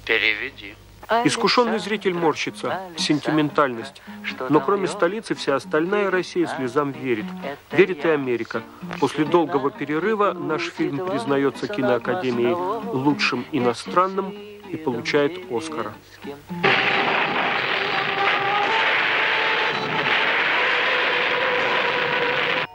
Переведи. 0.06 0.76
Искушенный 1.24 1.78
зритель 1.80 2.14
морщится, 2.14 2.80
сентиментальность. 2.98 4.02
Но 4.50 4.60
кроме 4.60 4.88
столицы 4.88 5.36
вся 5.36 5.56
остальная 5.56 6.10
Россия 6.10 6.48
слезам 6.48 6.92
верит. 6.92 7.26
Верит 7.72 8.06
и 8.06 8.10
Америка. 8.10 8.64
После 9.00 9.26
долгого 9.26 9.70
перерыва 9.70 10.34
наш 10.34 10.64
фильм 10.64 11.06
признается 11.06 11.68
киноакадемией 11.68 12.54
лучшим 12.92 13.46
иностранным 13.52 14.32
и 14.70 14.78
получает 14.78 15.52
Оскара. 15.52 15.94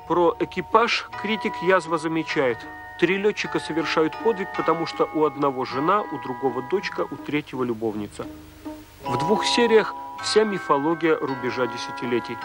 Про 0.07 0.37
экипаж 0.41 1.09
критик 1.23 1.53
язва 1.63 1.99
замечает. 1.99 2.59
Три 3.01 3.17
летчика 3.17 3.59
совершают 3.59 4.15
подвиг, 4.19 4.49
потому 4.55 4.87
что 4.87 5.09
у 5.15 5.25
одного 5.25 5.65
жена, 5.65 6.03
у 6.03 6.19
другого 6.19 6.61
дочка, 6.61 7.09
у 7.11 7.17
третьего 7.17 7.65
любовница. 7.65 8.27
В 9.07 9.17
двух 9.17 9.47
сериях 9.47 9.95
вся 10.23 10.45
мифология 10.45 11.17
рубежа 11.17 11.67
десятилетий. 11.67 12.37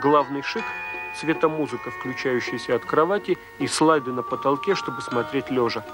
Главный 0.00 0.42
шик– 0.42 0.62
цветомузыка, 1.16 1.90
включающаяся 1.90 2.76
от 2.76 2.84
кровати, 2.84 3.38
и 3.58 3.66
слайды 3.66 4.12
на 4.12 4.22
потолке, 4.22 4.76
чтобы 4.76 5.02
смотреть 5.02 5.50
лежа. 5.50 5.84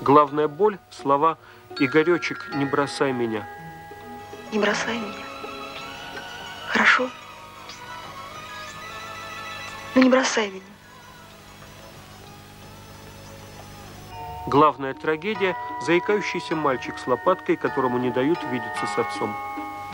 Главная 0.00 0.46
боль– 0.46 0.78
слова 0.90 1.38
«Игоречек, 1.80 2.52
не 2.54 2.66
бросай 2.66 3.12
меня». 3.12 3.48
Не 4.52 4.60
бросай 4.60 4.96
меня. 5.00 5.24
Хорошо? 6.68 7.10
Ну 9.96 10.02
не 10.04 10.08
бросай 10.08 10.50
меня. 10.52 10.75
Главная 14.46 14.94
трагедия– 14.94 15.56
заикающийся 15.80 16.54
мальчик 16.54 16.94
с 16.98 17.06
лопаткой, 17.08 17.56
которому 17.56 17.98
не 17.98 18.10
дают 18.10 18.38
видеться 18.44 18.86
с 18.86 18.96
отцом. 18.96 19.34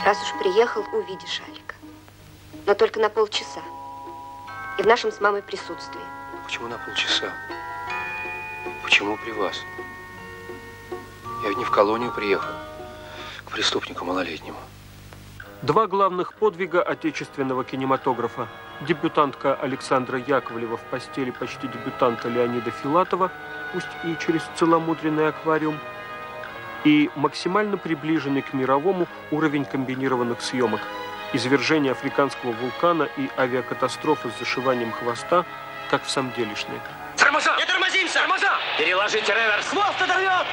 Раз 0.05 0.21
уж 0.21 0.39
приехал, 0.39 0.85
увидишь 0.93 1.41
Алика. 1.47 1.73
Но 2.67 2.75
только 2.75 2.99
на 2.99 3.09
полчаса. 3.09 3.61
И 4.77 4.83
в 4.83 4.85
нашем 4.85 5.11
с 5.11 5.19
мамой 5.19 5.41
присутствии. 5.41 6.01
Почему 6.43 6.67
на 6.67 6.77
полчаса? 6.77 7.33
Почему 8.83 9.17
при 9.17 9.31
вас? 9.31 9.59
Я 11.41 11.49
ведь 11.49 11.57
не 11.57 11.65
в 11.65 11.71
колонию 11.71 12.11
приехал, 12.11 12.53
к 13.45 13.51
преступнику 13.51 14.05
малолетнему. 14.05 14.59
Два 15.63 15.87
главных 15.87 16.33
подвига 16.33 16.83
отечественного 16.83 17.63
кинематографа. 17.63 18.47
Дебютантка 18.81 19.55
Александра 19.55 20.19
Яковлева 20.19 20.77
в 20.77 20.83
постели 20.91 21.31
почти 21.31 21.67
дебютанта 21.67 22.29
Леонида 22.29 22.69
Филатова, 22.69 23.31
пусть 23.73 23.87
и 24.03 24.15
через 24.25 24.41
целомудренный 24.55 25.27
аквариум, 25.27 25.79
и 26.83 27.09
максимально 27.15 27.77
приближенный 27.77 28.41
к 28.41 28.53
мировому 28.53 29.07
уровень 29.31 29.65
комбинированных 29.65 30.41
съемок. 30.41 30.81
Извержение 31.33 31.93
африканского 31.93 32.51
вулкана 32.51 33.09
и 33.17 33.29
авиакатастрофы 33.37 34.29
с 34.29 34.39
зашиванием 34.39 34.91
хвоста, 34.91 35.45
как 35.89 36.03
в 36.03 36.09
самом 36.09 36.31
делешной. 36.33 36.79
Тормоза! 37.17 37.55
Не 37.57 37.65
тормозимся! 37.65 38.19
Тормоза! 38.19 38.51
Переложите 38.77 39.33
реверс! 39.33 39.67
Хвост 39.67 40.01
оторвет! 40.01 40.45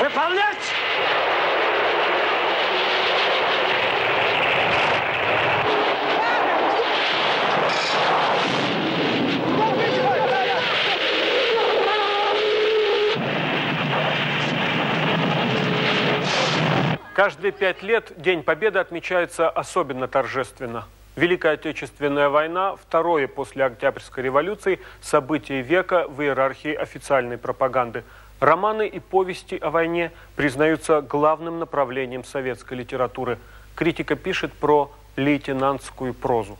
Выполнять! 0.00 1.35
Каждые 17.16 17.50
пять 17.50 17.82
лет 17.82 18.12
День 18.18 18.42
Победы 18.42 18.78
отмечается 18.78 19.48
особенно 19.48 20.06
торжественно. 20.06 20.84
Великая 21.16 21.52
Отечественная 21.52 22.28
война– 22.28 22.76
второе 22.76 23.26
после 23.26 23.64
Октябрьской 23.64 24.22
революции 24.22 24.80
событие 25.00 25.62
века 25.62 26.08
в 26.10 26.20
иерархии 26.20 26.74
официальной 26.74 27.38
пропаганды. 27.38 28.04
Романы 28.38 28.86
и 28.86 29.00
повести 29.00 29.54
о 29.54 29.70
войне 29.70 30.12
признаются 30.36 31.00
главным 31.00 31.58
направлением 31.58 32.22
советской 32.22 32.74
литературы. 32.74 33.38
Критика 33.74 34.14
пишет 34.14 34.52
про 34.52 34.92
лейтенантскую 35.16 36.12
прозу. 36.12 36.58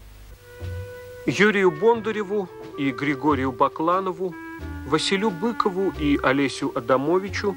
Юрию 1.26 1.70
Бондареву 1.70 2.48
и 2.78 2.92
Григорию 2.92 3.52
Бакланову, 3.52 4.34
Василю 4.86 5.28
Быкову 5.28 5.92
и 6.00 6.18
Олесю 6.22 6.72
Адамовичу 6.74 7.54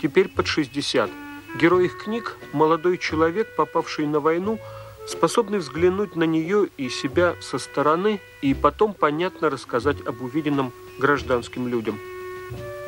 теперь 0.00 0.28
под 0.28 0.46
60. 0.46 1.10
Герой 1.56 1.86
их 1.86 1.98
книг– 1.98 2.36
молодой 2.52 2.96
человек, 2.96 3.48
попавший 3.56 4.06
на 4.06 4.20
войну, 4.20 4.58
способный 5.06 5.58
взглянуть 5.58 6.14
на 6.14 6.24
нее 6.24 6.68
и 6.76 6.88
себя 6.88 7.34
со 7.40 7.58
стороны 7.58 8.20
и 8.40 8.54
потом 8.54 8.94
понятно 8.94 9.50
рассказать 9.50 9.96
об 10.06 10.22
увиденном 10.22 10.72
гражданским 10.98 11.66
людям. 11.66 11.98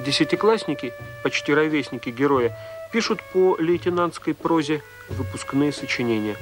Десятиклассники, 0.07 0.93
почти 1.25 1.53
ровесники 1.53 2.11
героя, 2.11 2.57
пишут 2.93 3.21
по 3.33 3.57
лейтенантской 3.59 4.35
прозе 4.35 4.83
выпускные 5.09 5.73
сочинения. 5.73 6.37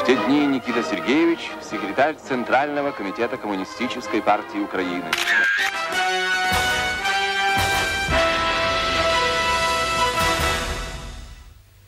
В 0.00 0.06
те 0.06 0.16
дни 0.16 0.46
Никита 0.46 0.82
Сергеевич, 0.82 1.50
секретарь 1.68 2.16
Центрального 2.16 2.90
комитета 2.90 3.38
Коммунистической 3.38 4.20
партии 4.20 4.58
Украины. 4.58 5.10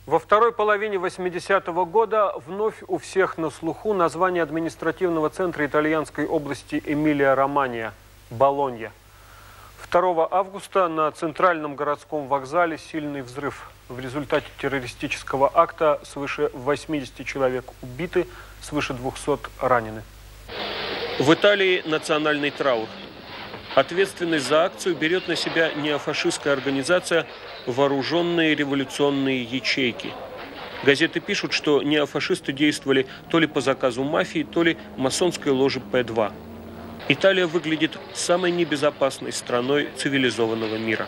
Во 0.09 0.17
второй 0.17 0.51
половине 0.51 0.95
80-го 0.97 1.85
года 1.85 2.33
вновь 2.47 2.77
у 2.87 2.97
всех 2.97 3.37
на 3.37 3.51
слуху 3.51 3.93
название 3.93 4.41
административного 4.41 5.29
центра 5.29 5.63
итальянской 5.67 6.25
области 6.25 6.81
Эмилия-Романия– 6.83 7.93
Болонья. 8.31 8.91
2 9.91 10.27
августа 10.31 10.87
на 10.87 11.11
центральном 11.11 11.75
городском 11.75 12.27
вокзале 12.27 12.79
сильный 12.79 13.21
взрыв. 13.21 13.69
В 13.87 13.99
результате 13.99 14.47
террористического 14.59 15.51
акта 15.53 16.01
свыше 16.03 16.49
80 16.55 17.23
человек 17.23 17.65
убиты, 17.83 18.25
свыше 18.61 18.95
200 18.95 19.37
ранены. 19.61 20.01
В 21.19 21.31
Италии 21.31 21.83
национальный 21.85 22.49
траур. 22.49 22.87
Ответственность 23.75 24.47
за 24.47 24.65
акцию 24.65 24.95
берет 24.95 25.27
на 25.27 25.35
себя 25.35 25.71
неофашистская 25.73 26.53
организация 26.53 27.27
«Вооруженные 27.69 28.55
революционные 28.55 29.43
ячейки». 29.43 30.11
Газеты 30.83 31.19
пишут, 31.19 31.53
что 31.53 31.83
неофашисты 31.83 32.51
действовали 32.51 33.05
то 33.29 33.37
ли 33.37 33.45
по 33.45 33.61
заказу 33.61 34.03
мафии, 34.03 34.43
то 34.43 34.63
ли 34.63 34.75
масонской 34.97 35.51
ложи 35.51 35.79
П-2. 35.79 36.31
Италия 37.09 37.45
выглядит 37.45 37.99
самой 38.13 38.51
небезопасной 38.51 39.31
страной 39.31 39.89
цивилизованного 39.95 40.77
мира. 40.77 41.07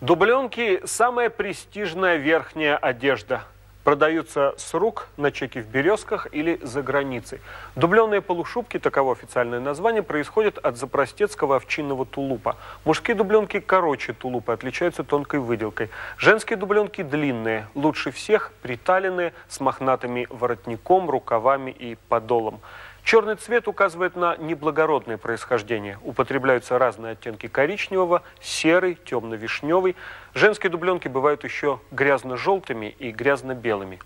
Дубленки– 0.00 0.80
самая 0.86 1.28
престижная 1.28 2.16
верхняя 2.16 2.78
одежда. 2.78 3.44
Продаются 3.84 4.54
с 4.58 4.74
рук 4.74 5.08
на 5.16 5.32
чеки 5.32 5.60
в 5.60 5.66
березках 5.66 6.28
или 6.30 6.60
за 6.62 6.82
границей. 6.82 7.40
Дубленные 7.74 8.20
полушубки, 8.20 8.78
таково 8.78 9.12
официальное 9.12 9.58
название, 9.58 10.04
происходят 10.04 10.56
от 10.58 10.76
запростецкого 10.76 11.56
овчинного 11.56 12.06
тулупа. 12.06 12.56
Мужские 12.84 13.16
дубленки 13.16 13.58
короче 13.58 14.12
тулупа, 14.12 14.52
отличаются 14.52 15.02
тонкой 15.02 15.40
выделкой. 15.40 15.90
Женские 16.16 16.58
дубленки 16.58 17.02
длинные, 17.02 17.66
лучше 17.74 18.12
всех 18.12 18.52
приталенные, 18.62 19.32
с 19.48 19.58
мохнатыми 19.58 20.28
воротником, 20.30 21.10
рукавами 21.10 21.72
и 21.72 21.98
подолом. 22.08 22.60
Черный 23.04 23.34
цвет 23.34 23.66
указывает 23.66 24.16
на 24.16 24.36
неблагородное 24.36 25.18
происхождение. 25.18 25.98
Употребляются 26.04 26.78
разные 26.78 27.12
оттенки 27.12 27.48
коричневого, 27.48 28.22
серый, 28.40 28.96
темно-вишневый. 29.04 29.96
Женские 30.34 30.70
дубленки 30.70 31.08
бывают 31.08 31.44
еще 31.44 31.80
грязно-желтыми 31.90 32.94
и 32.98 33.10
грязно-белыми. 33.10 33.98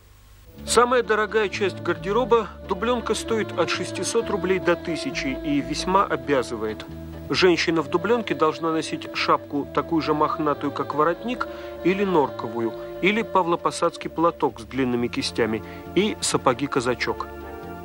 Самая 0.65 1.03
дорогая 1.03 1.51
часть 1.51 1.83
гардероба– 1.83 2.49
дубленка 2.69 3.15
стоит 3.15 3.57
от 3.59 3.69
600 3.69 4.31
рублей 4.31 4.59
до 4.59 4.73
1000 4.73 5.29
и 5.45 5.61
весьма 5.61 6.05
обязывает. 6.05 6.85
Женщина 7.29 7.83
в 7.83 7.89
дубленке 7.89 8.35
должна 8.35 8.73
носить 8.73 9.09
шапку 9.15 9.67
такую 9.75 10.01
же 10.01 10.15
мохнатую, 10.15 10.73
как 10.73 10.95
воротник, 10.95 11.47
или 11.85 12.05
норковую, 12.05 12.73
или 13.03 13.23
павлопосадский 13.23 14.09
платок 14.09 14.61
с 14.61 14.65
длинными 14.65 15.09
кистями 15.09 15.63
и 15.95 16.17
сапоги-казачок. 16.21 17.27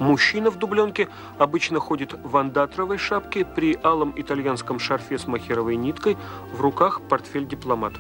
Мужчина 0.02 0.50
в 0.50 0.58
дубленке 0.58 1.10
обычно 1.38 1.80
ходит 1.80 2.16
в 2.24 2.36
андатровой 2.36 2.98
шапке, 2.98 3.46
при 3.46 3.78
алом 3.84 4.16
итальянском 4.18 4.80
шарфе 4.80 5.20
с 5.20 5.28
махеровой 5.28 5.76
ниткой, 5.76 6.18
в 6.52 6.60
руках 6.60 7.02
портфель-дипломат. 7.08 7.94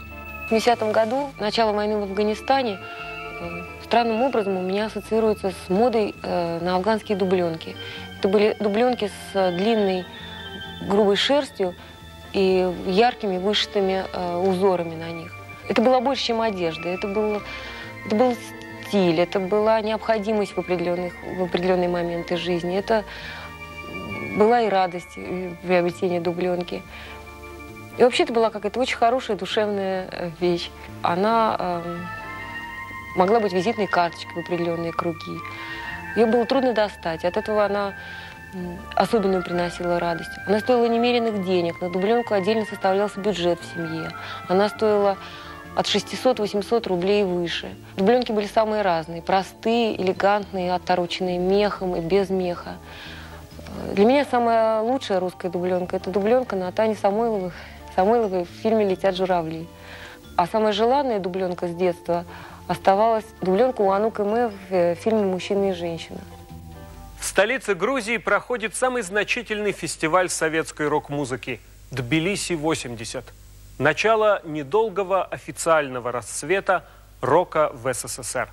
В 0.48 0.50
70 0.50 0.92
году, 0.92 1.30
начало 1.40 1.74
войны 1.74 2.00
в 2.00 2.04
Афганистане, 2.10 2.80
э, 2.80 3.64
странным 3.84 4.24
образом 4.24 4.58
у 4.58 4.64
меня 4.64 4.88
ассоциируется 4.88 5.52
с 5.52 5.70
модой 5.70 6.16
э, 6.24 6.60
на 6.60 6.78
афганские 6.78 7.20
дубленки. 7.20 7.76
Это 8.18 8.30
были 8.30 8.58
дубленки 8.60 9.06
с 9.06 9.36
э, 9.36 9.56
длинной 9.56 10.04
грубой 10.90 11.18
шерстью 11.18 11.76
и 12.34 12.68
яркими 12.88 13.38
вышитыми 13.38 14.06
узорами 14.50 14.96
на 14.96 15.12
них. 15.12 15.32
Это 15.70 15.84
было 15.84 16.00
больше, 16.00 16.24
чем 16.24 16.42
одежда. 16.42 16.90
Это 16.90 17.08
было, 17.08 17.44
это 18.08 18.16
был 18.16 18.36
стиль, 18.91 19.21
это 19.21 19.39
была 19.39 19.80
необходимость 19.80 20.54
в, 20.54 20.58
определенных, 20.58 21.13
в 21.23 21.43
определенные 21.43 21.88
моменты 21.88 22.36
жизни. 22.36 22.77
Это 22.77 23.06
была 24.38 24.62
и 24.62 24.69
радость 24.69 25.15
приобретения 25.63 26.19
дубленки. 26.19 26.84
И 27.97 28.04
вообще 28.04 28.23
это 28.23 28.34
была 28.34 28.49
какая-то 28.49 28.80
очень 28.80 28.97
хорошая 28.97 29.38
душевная 29.38 30.08
э, 30.12 30.32
вещь. 30.41 30.69
Она 31.01 31.56
э, 31.58 31.97
могла 33.15 33.39
быть 33.39 33.54
визитной 33.54 33.88
карточкой 33.88 34.43
в 34.43 34.45
определенные 34.45 34.91
круги. 34.91 35.39
Ее 36.17 36.25
было 36.25 36.45
трудно 36.45 36.73
достать. 36.73 37.23
От 37.23 37.38
этого 37.38 37.65
она 37.65 37.93
особенную 38.95 39.43
приносила 39.43 39.99
радость. 39.99 40.32
Она 40.45 40.60
стоила 40.60 40.86
немеренных 40.86 41.45
денег. 41.45 41.80
На 41.80 41.89
дубленку 41.89 42.34
отдельно 42.34 42.65
составлялся 42.65 43.19
бюджет 43.21 43.60
в 43.62 43.73
семье. 43.73 44.12
Она 44.49 44.67
стоила 44.67 45.17
от 45.75 45.86
600-800 45.86 46.88
рублей 46.88 47.23
выше. 47.23 47.73
Дубленки 47.95 48.31
были 48.31 48.47
самые 48.47 48.81
разные. 48.81 49.21
Простые, 49.21 49.99
элегантные, 50.01 50.73
отороченные 50.73 51.38
мехом 51.38 51.95
и 51.95 52.01
без 52.01 52.29
меха. 52.29 52.75
Для 53.93 54.05
меня 54.05 54.25
самая 54.25 54.81
лучшая 54.81 55.19
русская 55.19 55.49
дубленка– 55.49 55.95
это 55.97 56.10
дубленка 56.10 56.55
на 56.55 56.71
Тане 56.71 56.95
Самойловой, 56.95 57.51
Самойловой 57.95 58.43
в 58.43 58.49
фильме 58.62 58.88
«Летят 58.88 59.15
журавли». 59.15 59.67
А 60.36 60.47
самая 60.47 60.73
желанная 60.73 61.19
дубленка 61.19 61.67
с 61.67 61.75
детства 61.75 62.25
оставалась 62.67 63.25
дубленка 63.41 63.81
у 63.81 63.91
Анук 63.91 64.19
Мэ 64.19 64.49
в 64.49 64.73
э, 64.73 64.95
фильме 64.95 65.23
«Мужчина 65.23 65.71
и 65.71 65.73
женщина». 65.73 66.19
В 67.19 67.25
столице 67.25 67.75
Грузии 67.75 68.17
проходит 68.17 68.75
самый 68.75 69.03
значительный 69.03 69.71
фестиваль 69.71 70.29
советской 70.29 70.88
рок-музыки– 70.88 71.60
«Тбилиси-80». 71.91 73.23
Начало 73.82 74.41
недолгого 74.44 75.24
официального 75.24 76.12
расцвета 76.12 76.86
рока 77.20 77.72
в 77.74 77.91
СССР. 77.91 78.48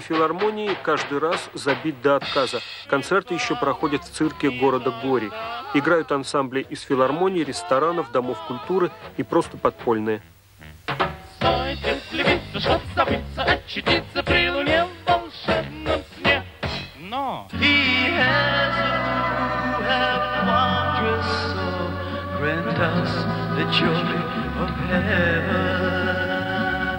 Грузинской 0.00 0.16
филармонии 0.16 0.76
каждый 0.82 1.18
раз 1.18 1.50
забит 1.54 2.00
до 2.02 2.16
отказа. 2.16 2.60
Концерты 2.88 3.34
еще 3.34 3.54
проходят 3.54 4.02
в 4.02 4.10
цирке 4.10 4.50
города 4.50 4.92
Гори. 5.02 5.30
Играют 5.74 6.10
ансамбли 6.12 6.66
из 6.68 6.82
филармонии, 6.82 7.44
ресторанов, 7.44 8.10
домов 8.12 8.38
культуры 8.48 8.90
и 9.16 9.22
просто 9.22 9.56
подпольные. 9.56 10.22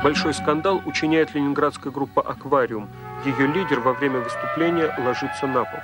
Большой 0.04 0.34
скандал 0.34 0.82
учиняет 0.86 1.36
ленинградская 1.36 1.94
группа 1.94 2.24
«Аквариум». 2.24 2.90
Ее 3.24 3.46
лидер 3.46 3.82
во 3.82 3.94
время 3.94 4.20
выступления 4.20 4.92
ложится 4.98 5.46
на 5.46 5.64
пол. 5.64 5.80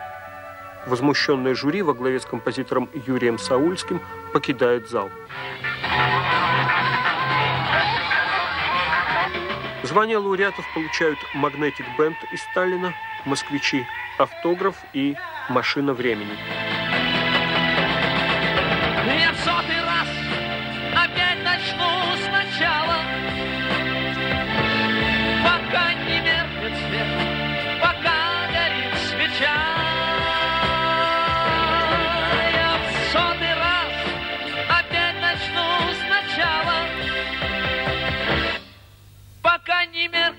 Возмущенное 0.87 1.53
жюри 1.53 1.83
во 1.83 1.93
главе 1.93 2.19
с 2.19 2.25
композитором 2.25 2.89
Юрием 3.05 3.37
Саульским 3.37 4.01
покидает 4.33 4.89
зал. 4.89 5.11
Звания 9.83 10.17
лауреатов 10.17 10.65
получают 10.73 11.19
«Магнетик 11.35 11.85
Бенд» 11.97 12.17
из 12.31 12.41
Сталина, 12.41 12.93
«Москвичи», 13.25 13.85
«Автограф» 14.17 14.75
и 14.93 15.15
«Машина 15.47 15.93
времени». 15.93 16.35
Я 19.05 19.33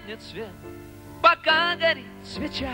меркнет 0.09 0.23
свет, 0.23 0.49
пока 1.23 1.77
горит 1.77 2.07
свеча. 2.25 2.73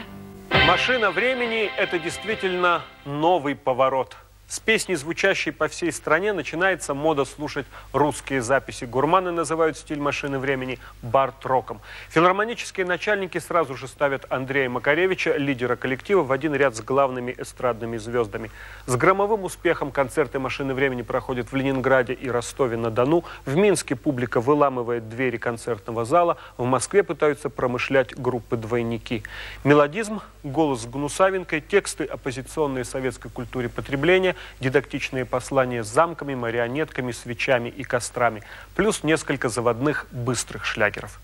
Машина 0.66 1.10
времени– 1.10 1.70
это 1.76 1.98
действительно 1.98 2.82
новый 3.04 3.56
поворот. 3.56 4.16
С 4.46 4.60
песни, 4.60 4.94
звучащей 4.94 5.52
по 5.52 5.68
всей 5.68 5.90
стране, 5.90 6.34
начинается 6.34 6.92
мода 6.92 7.24
слушать 7.24 7.64
русские 7.92 8.42
записи. 8.42 8.84
Гурманы 8.84 9.30
называют 9.30 9.78
стиль 9.78 9.98
машины 9.98 10.38
времени 10.38 10.78
бард-роком. 11.02 11.80
Филармонические 12.10 12.84
начальники 12.84 13.38
сразу 13.38 13.74
же 13.74 13.88
ставят 13.88 14.30
Андрея 14.30 14.68
Макаревича, 14.68 15.36
лидера 15.38 15.76
коллектива, 15.76 16.22
в 16.22 16.30
один 16.30 16.54
ряд 16.54 16.76
с 16.76 16.82
главными 16.82 17.34
эстрадными 17.36 17.96
звездами. 17.96 18.50
С 18.84 18.94
громовым 18.96 19.44
успехом 19.44 19.90
концерты 19.90 20.38
машины 20.38 20.74
времени 20.74 21.00
проходят 21.00 21.50
в 21.50 21.56
Ленинграде 21.56 22.12
и 22.12 22.28
Ростове-на-Дону. 22.28 23.24
В 23.46 23.56
Минске 23.56 23.96
публика 23.96 24.42
выламывает 24.42 25.08
двери 25.08 25.38
концертного 25.38 26.04
зала. 26.04 26.36
В 26.58 26.66
Москве 26.66 27.02
пытаются 27.02 27.48
промышлять 27.48 28.14
группы 28.14 28.58
«Двойники». 28.58 29.22
Мелодизм, 29.64 30.20
голос 30.42 30.82
с 30.82 30.86
гнусавинкой, 30.86 31.62
тексты 31.62 32.04
оппозиционной 32.04 32.84
советской 32.84 33.30
культуре 33.30 33.70
потребления– 33.70 34.33
дидактичные 34.60 35.24
послания 35.24 35.84
с 35.84 35.88
замками, 35.88 36.34
марионетками, 36.34 37.12
свечами 37.12 37.68
и 37.68 37.84
кострами, 37.84 38.42
плюс 38.74 39.02
несколько 39.02 39.48
заводных 39.48 40.06
быстрых 40.10 40.64
шлягеров. 40.64 41.20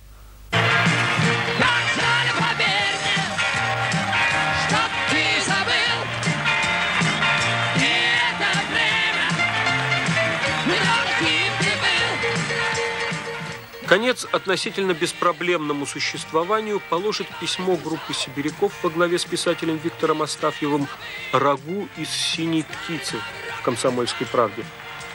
Конец 13.91 14.25
относительно 14.31 14.95
беспроблемному 14.95 15.85
существованию 15.85 16.81
положит 16.91 17.27
письмо 17.41 17.75
группы 17.75 18.15
сибиряков 18.15 18.73
во 18.85 18.89
главе 18.89 19.19
с 19.19 19.25
писателем 19.25 19.79
Виктором 19.79 20.23
Астафьевым 20.23 20.87
«Рагу 21.33 21.89
из 21.97 22.09
синей 22.09 22.63
птицы» 22.63 23.17
в 23.59 23.63
«Комсомольской 23.63 24.29
правде». 24.29 24.65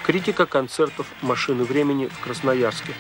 Критика 0.04 0.46
концертов 0.46 1.08
«Машины 1.22 1.64
времени» 1.64 2.08
в 2.08 2.20
Красноярске. 2.20 2.94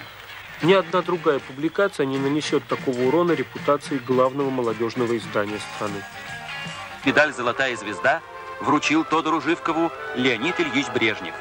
Ни 0.61 0.71
одна 0.71 1.01
другая 1.01 1.39
публикация 1.39 2.05
не 2.05 2.17
нанесет 2.17 2.65
такого 2.69 3.01
урона 3.01 3.33
репутации 3.33 3.97
главного 3.97 4.49
молодежного 4.49 5.17
издания 5.17 5.59
страны. 5.75 6.01
Медаль 7.03 7.33
«Золотая 7.33 7.75
звезда» 7.75 8.21
вручил 8.61 9.03
Тодору 9.03 9.41
Живкову 9.41 9.91
Леонид 10.15 10.57
Ильич 10.57 10.88
Брежнев. 10.93 11.35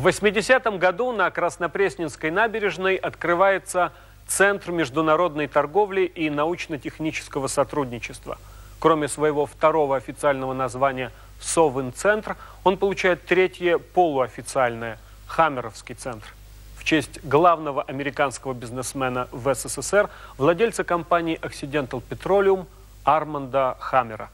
В 0.00 0.06
80-м 0.06 0.78
году 0.78 1.12
на 1.12 1.30
Краснопресненской 1.30 2.30
набережной 2.30 2.96
открывается 2.96 3.92
Центр 4.26 4.70
международной 4.70 5.46
торговли 5.46 6.06
и 6.06 6.30
научно-технического 6.30 7.48
сотрудничества. 7.48 8.38
Кроме 8.78 9.08
своего 9.08 9.44
второго 9.44 9.98
официального 9.98 10.54
названия 10.54 11.12
«Совин-центр», 11.38 12.38
он 12.64 12.78
получает 12.78 13.26
третье 13.26 13.76
полуофициальное– 13.76 14.98
Хаммеровский 15.26 15.94
центр. 15.94 16.32
В 16.78 16.84
честь 16.84 17.22
главного 17.22 17.82
американского 17.82 18.54
бизнесмена 18.54 19.28
в 19.32 19.54
СССР, 19.54 20.08
владельца 20.38 20.82
компании 20.82 21.38
Occidental 21.42 22.02
Petroleum 22.08 22.64
Арманда 23.04 23.76
Хаммера. 23.80 24.30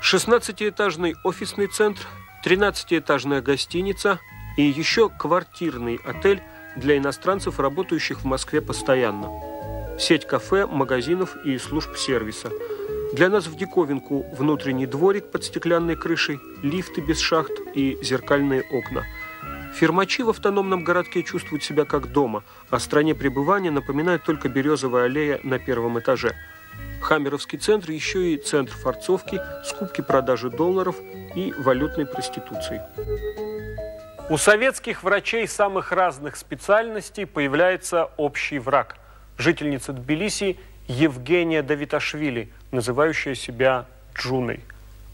16-этажный 0.00 1.16
офисный 1.24 1.66
центр, 1.66 2.02
13-этажная 2.44 3.42
гостиница– 3.42 4.20
и 4.56 4.62
еще 4.62 5.08
квартирный 5.08 6.00
отель 6.04 6.42
для 6.76 6.96
иностранцев, 6.98 7.58
работающих 7.58 8.20
в 8.20 8.24
Москве 8.24 8.60
постоянно. 8.60 9.28
Сеть 9.98 10.26
кафе, 10.26 10.66
магазинов 10.66 11.36
и 11.44 11.56
служб 11.58 11.96
сервиса. 11.96 12.50
Для 13.14 13.28
нас 13.28 13.46
в 13.46 13.56
диковинку 13.56 14.26
внутренний 14.36 14.86
дворик 14.86 15.30
под 15.30 15.44
стеклянной 15.44 15.96
крышей, 15.96 16.38
лифты 16.62 17.00
без 17.00 17.18
шахт 17.18 17.52
и 17.74 17.98
зеркальные 18.02 18.62
окна. 18.70 19.04
Фермачи 19.74 20.22
в 20.22 20.30
автономном 20.30 20.84
городке 20.84 21.22
чувствуют 21.22 21.62
себя 21.62 21.84
как 21.84 22.12
дома, 22.12 22.44
а 22.70 22.78
стране 22.78 23.14
пребывания 23.14 23.70
напоминает 23.70 24.24
только 24.24 24.48
березовая 24.48 25.04
аллея 25.04 25.40
на 25.42 25.58
первом 25.58 25.98
этаже. 25.98 26.34
Хаммеровский 27.00 27.58
центр 27.58 27.90
еще 27.90 28.32
и 28.32 28.36
центр 28.36 28.72
форцовки, 28.72 29.40
скупки 29.64 30.00
продажи 30.00 30.50
долларов 30.50 30.96
и 31.34 31.54
валютной 31.58 32.06
проституции. 32.06 32.82
У 34.28 34.38
советских 34.38 35.04
врачей 35.04 35.46
самых 35.46 35.92
разных 35.92 36.34
специальностей 36.34 37.26
появляется 37.26 38.10
общий 38.16 38.58
враг. 38.58 38.96
Жительница 39.38 39.92
Тбилиси 39.92 40.58
Евгения 40.88 41.62
Давиташвили, 41.62 42.48
называющая 42.72 43.36
себя 43.36 43.86
Джуной. 44.16 44.64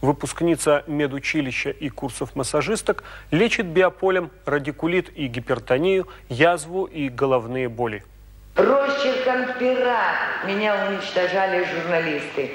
Выпускница 0.01 0.83
медучилища 0.87 1.69
и 1.69 1.89
курсов 1.89 2.35
массажисток 2.35 3.03
лечит 3.29 3.67
биополем 3.67 4.31
радикулит 4.45 5.15
и 5.15 5.27
гипертонию, 5.27 6.07
язву 6.27 6.85
и 6.85 7.07
головные 7.07 7.69
боли. 7.69 8.03
Росчерком 8.55 9.59
пера 9.59 10.15
меня 10.47 10.87
уничтожали 10.87 11.63
журналисты. 11.65 12.51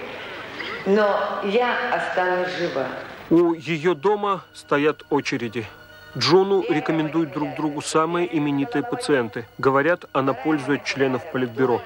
Но 0.86 1.40
я 1.44 1.94
останусь 1.94 2.52
жива. 2.56 2.88
У 3.30 3.54
ее 3.54 3.94
дома 3.94 4.42
стоят 4.52 5.04
очереди– 5.08 5.64
Джону 6.16 6.64
рекомендуют 6.68 7.32
друг 7.32 7.54
другу 7.54 7.82
самые 7.82 8.34
именитые 8.36 8.82
пациенты. 8.82 9.46
Говорят, 9.58 10.06
она 10.12 10.32
пользует 10.32 10.84
членов 10.84 11.30
Политбюро. 11.32 11.82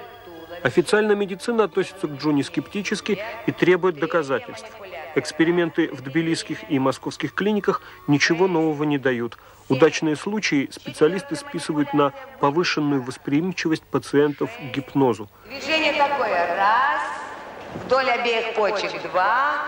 Официальная 0.63 1.15
медицина 1.15 1.65
относится 1.65 2.07
к 2.07 2.11
Джуни 2.11 2.41
скептически 2.41 3.19
и 3.45 3.51
требует 3.51 3.99
доказательств. 3.99 4.71
Эксперименты 5.15 5.89
в 5.91 6.01
тбилисских 6.01 6.71
и 6.71 6.79
московских 6.79 7.33
клиниках 7.33 7.81
ничего 8.07 8.47
нового 8.47 8.83
не 8.83 8.97
дают. 8.97 9.37
Удачные 9.67 10.15
случаи 10.15 10.69
специалисты 10.71 11.35
списывают 11.35 11.93
на 11.93 12.13
повышенную 12.39 13.03
восприимчивость 13.03 13.83
пациентов 13.83 14.49
к 14.57 14.75
гипнозу. 14.75 15.29
Движение 15.47 15.93
такое. 15.93 16.55
Раз, 16.55 17.01
вдоль 17.85 18.09
обеих 18.09 18.55
почек. 18.55 19.01
Два, 19.11 19.65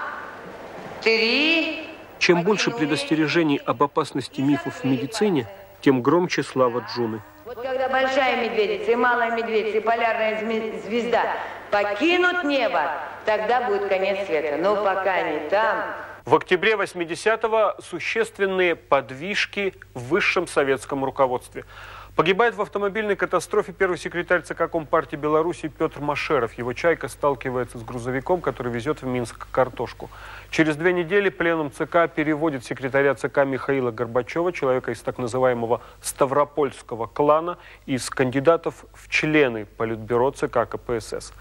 три, 1.01 1.89
чем 2.19 2.43
больше 2.43 2.71
предостережений 2.71 3.57
об 3.65 3.83
опасности 3.83 4.41
мифов 4.41 4.81
в 4.81 4.83
медицине, 4.83 5.47
тем 5.81 6.01
громче 6.01 6.43
слава 6.43 6.85
Джуны. 6.89 7.21
Вот 7.45 7.61
когда 7.61 7.89
большая 7.89 8.49
медведица 8.49 8.91
и 8.91 8.95
малая 8.95 9.35
медведица 9.35 9.77
и 9.77 9.81
полярная 9.81 10.39
звезда 10.85 11.23
покинут 11.71 12.43
небо, 12.43 12.91
тогда 13.25 13.61
будет 13.61 13.87
конец 13.87 14.25
света. 14.25 14.57
Но 14.57 14.75
пока 14.75 15.13
они 15.13 15.49
там... 15.49 15.83
В 16.25 16.33
октябре 16.33 16.73
80-го 16.73 17.79
существенные 17.83 18.75
подвижки 18.75 19.75
в 19.93 20.05
высшем 20.05 20.47
советском 20.47 21.05
руководстве– 21.05 21.65
Погибает 22.15 22.55
в 22.55 22.61
автомобильной 22.61 23.17
катастрофе 23.17 23.73
первый 23.73 23.97
секретарь 23.97 24.41
ЦК 24.41 24.71
Компартии 24.71 25.17
Беларуси 25.17 25.67
Петр 25.67 25.99
Машеров. 25.99 26.53
Его 26.53 26.71
«Чайка» 26.71 27.09
сталкивается 27.09 27.77
с 27.77 27.83
грузовиком, 27.83 28.39
который 28.39 28.71
везет 28.71 29.01
в 29.01 29.05
Минск 29.05 29.47
картошку. 29.51 30.09
Через 30.49 30.77
две 30.77 30.93
недели 30.93 31.27
пленум 31.27 31.73
ЦК 31.73 32.07
переводит 32.07 32.63
секретаря 32.63 33.15
ЦК 33.15 33.39
Михаила 33.39 33.91
Горбачева, 33.91 34.53
человека 34.53 34.91
из 34.91 35.01
так 35.01 35.17
называемого 35.17 35.81
Ставропольского 36.01 37.07
клана, 37.07 37.57
из 37.85 38.09
кандидатов 38.09 38.85
в 38.93 39.09
члены 39.09 39.65
Политбюро 39.65 40.31
ЦК 40.31 40.69
КПСС. 40.69 41.33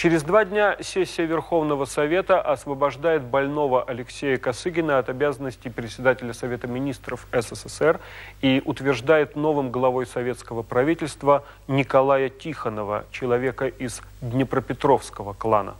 Через 0.00 0.22
два 0.22 0.46
дня 0.46 0.78
сессия 0.80 1.26
Верховного 1.26 1.84
Совета 1.84 2.40
освобождает 2.40 3.20
больного 3.22 3.82
Алексея 3.82 4.38
Косыгина 4.38 4.96
от 4.96 5.10
обязанностей 5.10 5.68
председателя 5.68 6.32
Совета 6.32 6.66
Министров 6.66 7.26
СССР 7.32 8.00
и 8.40 8.62
утверждает 8.64 9.36
новым 9.36 9.70
главой 9.70 10.06
советского 10.06 10.62
правительства 10.62 11.44
Николая 11.68 12.30
Тихонова, 12.30 13.04
человека 13.10 13.66
из 13.66 14.00
Днепропетровского 14.22 15.34
клана. 15.34 15.74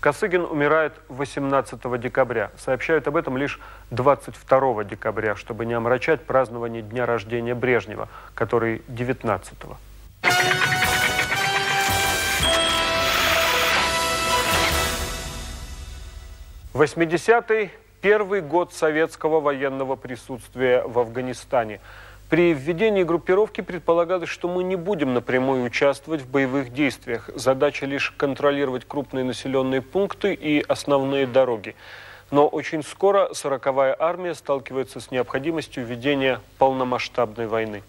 Косыгин 0.00 0.46
умирает 0.46 0.94
18 1.08 2.00
декабря. 2.00 2.50
Сообщают 2.56 3.08
об 3.08 3.16
этом 3.18 3.36
лишь 3.36 3.60
22 3.90 4.84
декабря, 4.84 5.36
чтобы 5.36 5.66
не 5.66 5.74
омрачать 5.74 6.22
празднование 6.22 6.80
дня 6.80 7.04
рождения 7.04 7.54
Брежнева, 7.54 8.08
который 8.34 8.80
19 8.88 9.52
-го. 9.64 10.77
80-й– 16.78 17.70
первый 18.00 18.40
год 18.40 18.72
советского 18.72 19.40
военного 19.40 19.96
присутствия 19.96 20.84
в 20.86 21.00
Афганистане. 21.00 21.80
При 22.30 22.54
введении 22.54 23.02
группировки 23.02 23.62
предполагалось, 23.62 24.28
что 24.28 24.46
мы 24.46 24.62
не 24.62 24.76
будем 24.76 25.12
напрямую 25.12 25.64
участвовать 25.64 26.20
в 26.20 26.30
боевых 26.30 26.72
действиях. 26.72 27.30
Задача 27.34 27.84
лишь 27.84 28.12
контролировать 28.12 28.84
крупные 28.86 29.24
населенные 29.24 29.82
пункты 29.82 30.34
и 30.34 30.64
основные 30.68 31.26
дороги. 31.26 31.74
Но 32.30 32.46
очень 32.46 32.84
скоро 32.84 33.30
40-я 33.32 33.96
армия 33.98 34.36
сталкивается 34.36 35.00
с 35.00 35.10
необходимостью 35.10 35.84
ведения 35.84 36.40
полномасштабной 36.58 37.48
войны. 37.48 37.82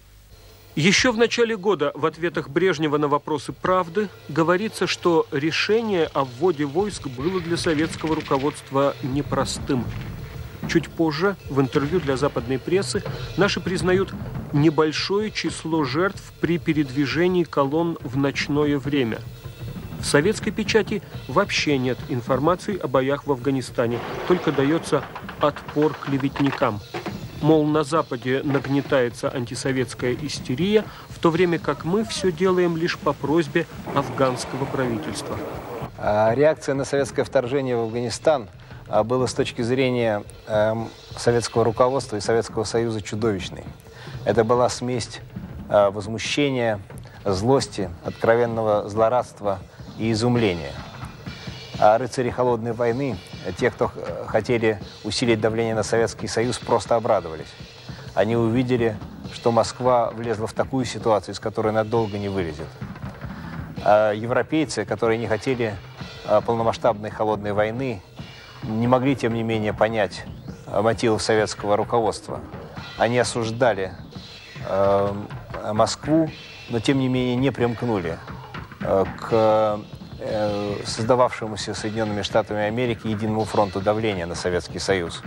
Еще 0.79 1.11
в 1.11 1.17
начале 1.17 1.57
года 1.57 1.91
в 1.93 2.05
ответах 2.05 2.47
Брежнева 2.47 2.97
на 2.97 3.09
вопросы 3.09 3.51
«Правды» 3.51 4.07
говорится, 4.29 4.87
что 4.87 5.27
решение 5.29 6.05
о 6.13 6.23
вводе 6.23 6.63
войск 6.63 7.07
было 7.07 7.41
для 7.41 7.57
советского 7.57 8.15
руководства 8.15 8.95
непростым. 9.03 9.83
Чуть 10.69 10.87
позже, 10.87 11.35
в 11.49 11.59
интервью 11.59 11.99
для 11.99 12.15
западной 12.15 12.59
прессы, 12.59 13.03
наши 13.35 13.59
признают 13.59 14.13
небольшое 14.53 15.31
число 15.31 15.83
жертв 15.83 16.31
при 16.39 16.57
передвижении 16.57 17.43
колонн 17.43 17.97
в 18.01 18.15
ночное 18.15 18.79
время. 18.79 19.19
В 19.99 20.05
советской 20.05 20.51
печати 20.51 21.01
вообще 21.27 21.77
нет 21.77 21.97
информации 22.07 22.77
о 22.77 22.87
боях 22.87 23.27
в 23.27 23.33
Афганистане, 23.33 23.99
только 24.29 24.53
дается 24.53 25.03
отпор 25.41 25.93
клеветникам. 25.93 26.79
Мол, 27.41 27.65
на 27.65 27.83
Западе 27.83 28.41
нагнетается 28.43 29.29
антисоветская 29.29 30.15
истерия, 30.21 30.83
в 31.07 31.19
то 31.19 31.29
время 31.29 31.57
как 31.57 31.85
мы 31.85 32.03
все 32.03 32.31
делаем 32.31 32.75
лишь 32.75 32.97
по 32.97 33.13
просьбе 33.13 33.65
афганского 33.95 34.65
правительства. 34.65 35.37
А 35.97 36.33
реакция 36.35 36.75
на 36.75 36.83
советское 36.83 37.23
вторжение 37.23 37.77
в 37.77 37.81
Афганистан 37.81 38.49
а, 38.89 39.03
была 39.03 39.27
с 39.27 39.33
точки 39.33 39.61
зрения 39.61 40.23
э, 40.47 40.73
советского 41.17 41.63
руководства 41.63 42.17
и 42.17 42.21
Советского 42.21 42.65
Союза 42.65 43.01
чудовищной. 43.01 43.63
Это 44.25 44.43
была 44.43 44.67
смесь 44.69 45.19
э, 45.69 45.89
возмущения, 45.89 46.81
злости, 47.23 47.89
откровенного 48.03 48.89
злорадства 48.89 49.59
и 49.97 50.11
изумления. 50.11 50.73
А 51.79 51.97
рыцари 51.97 52.29
холодной 52.29 52.73
войны, 52.73 53.17
те, 53.57 53.71
кто 53.71 53.91
хотели 54.27 54.79
усилить 55.03 55.39
давление 55.39 55.75
на 55.75 55.83
Советский 55.83 56.27
Союз, 56.27 56.57
просто 56.59 56.95
обрадовались. 56.95 57.53
Они 58.13 58.35
увидели, 58.35 58.97
что 59.33 59.51
Москва 59.51 60.11
влезла 60.11 60.47
в 60.47 60.53
такую 60.53 60.85
ситуацию, 60.85 61.33
из 61.33 61.39
которой 61.39 61.71
надолго 61.71 62.17
не 62.17 62.29
вылезет. 62.29 62.67
А 63.83 64.11
европейцы, 64.11 64.85
которые 64.85 65.17
не 65.17 65.27
хотели 65.27 65.75
а, 66.25 66.41
полномасштабной 66.41 67.11
холодной 67.11 67.53
войны, 67.53 68.01
не 68.63 68.87
могли, 68.87 69.15
тем 69.15 69.33
не 69.33 69.43
менее, 69.43 69.73
понять 69.73 70.25
мотивов 70.67 71.21
советского 71.21 71.75
руководства. 71.77 72.41
Они 72.97 73.17
осуждали 73.17 73.93
э, 74.67 75.13
Москву, 75.73 76.29
но, 76.69 76.79
тем 76.79 76.99
не 76.99 77.07
менее, 77.07 77.35
не 77.35 77.51
примкнули 77.51 78.17
э, 78.81 79.05
к 79.19 79.79
создававшемуся 80.85 81.73
Соединенными 81.73 82.21
Штатами 82.21 82.61
Америки 82.61 83.07
единому 83.07 83.45
фронту 83.45 83.81
давления 83.81 84.25
на 84.25 84.35
Советский 84.35 84.79
Союз. 84.79 85.21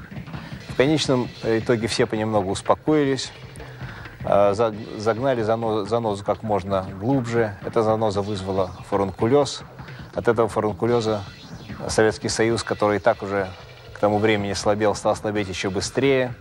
В 0.69 0.77
конечном 0.77 1.29
итоге 1.43 1.87
все 1.87 2.07
понемногу 2.07 2.51
успокоились, 2.51 3.33
э, 4.25 4.55
загнали 4.97 5.43
занозу 5.43 6.25
как 6.25 6.43
можно 6.43 6.87
глубже. 7.01 7.57
Эта 7.65 7.83
заноза 7.83 8.23
вызвала 8.23 8.71
фурункулез. 8.89 9.63
От 10.15 10.29
этого 10.29 10.49
фурункулеза 10.49 11.23
Советский 11.89 12.29
Союз, 12.29 12.63
который 12.63 12.97
и 12.97 13.01
так 13.01 13.23
уже 13.23 13.49
к 13.93 13.99
тому 13.99 14.19
времени 14.19 14.53
слабел, 14.53 14.95
стал 14.95 15.17
слабеть 15.17 15.49
еще 15.49 15.71
быстрее. 15.71 16.35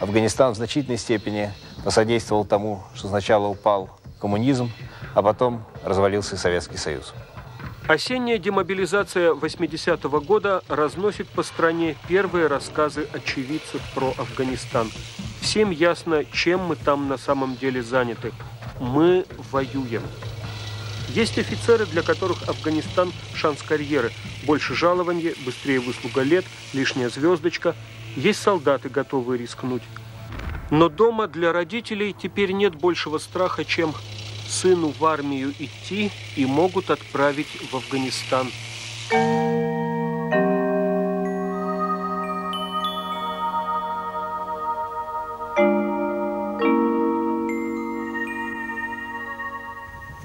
Афганистан 0.00 0.52
в 0.52 0.56
значительной 0.56 0.98
степени 0.98 1.52
посодействовал 1.84 2.44
тому, 2.44 2.82
что 2.94 3.08
сначала 3.08 3.46
упал 3.46 3.90
коммунизм, 4.20 4.70
а 5.14 5.22
потом 5.22 5.64
развалился 5.84 6.36
Советский 6.36 6.76
Союз. 6.76 7.14
Осенняя 7.88 8.38
демобилизация 8.38 9.32
80-го 9.32 10.20
года 10.20 10.60
разносит 10.66 11.28
по 11.28 11.44
стране 11.44 11.96
первые 12.08 12.48
рассказы 12.48 13.06
очевидцев 13.12 13.80
про 13.94 14.12
Афганистан. 14.18 14.90
Всем 15.40 15.70
ясно, 15.70 16.24
чем 16.24 16.62
мы 16.62 16.74
там 16.74 17.06
на 17.06 17.16
самом 17.16 17.54
деле 17.54 17.84
заняты. 17.84 18.32
Мы 18.80 19.24
воюем. 19.52 20.02
Есть 21.10 21.38
офицеры, 21.38 21.86
для 21.86 22.02
которых 22.02 22.48
Афганистан– 22.48 23.12
шанс 23.34 23.62
карьеры. 23.62 24.10
Больше 24.46 24.74
жалования, 24.74 25.34
быстрее 25.44 25.78
выслуга 25.78 26.22
лет, 26.22 26.44
лишняя 26.72 27.08
звездочка. 27.08 27.76
Есть 28.16 28.42
солдаты, 28.42 28.88
готовые 28.88 29.38
рискнуть. 29.38 29.82
Но 30.72 30.88
дома 30.88 31.28
для 31.28 31.52
родителей 31.52 32.12
теперь 32.20 32.50
нет 32.50 32.74
большего 32.74 33.18
страха, 33.18 33.64
чем 33.64 33.94
сыну 34.48 34.92
в 34.98 35.04
армию 35.04 35.52
идти 35.58 36.10
и 36.36 36.46
могут 36.46 36.90
отправить 36.90 37.70
в 37.70 37.76
Афганистан. 37.76 38.50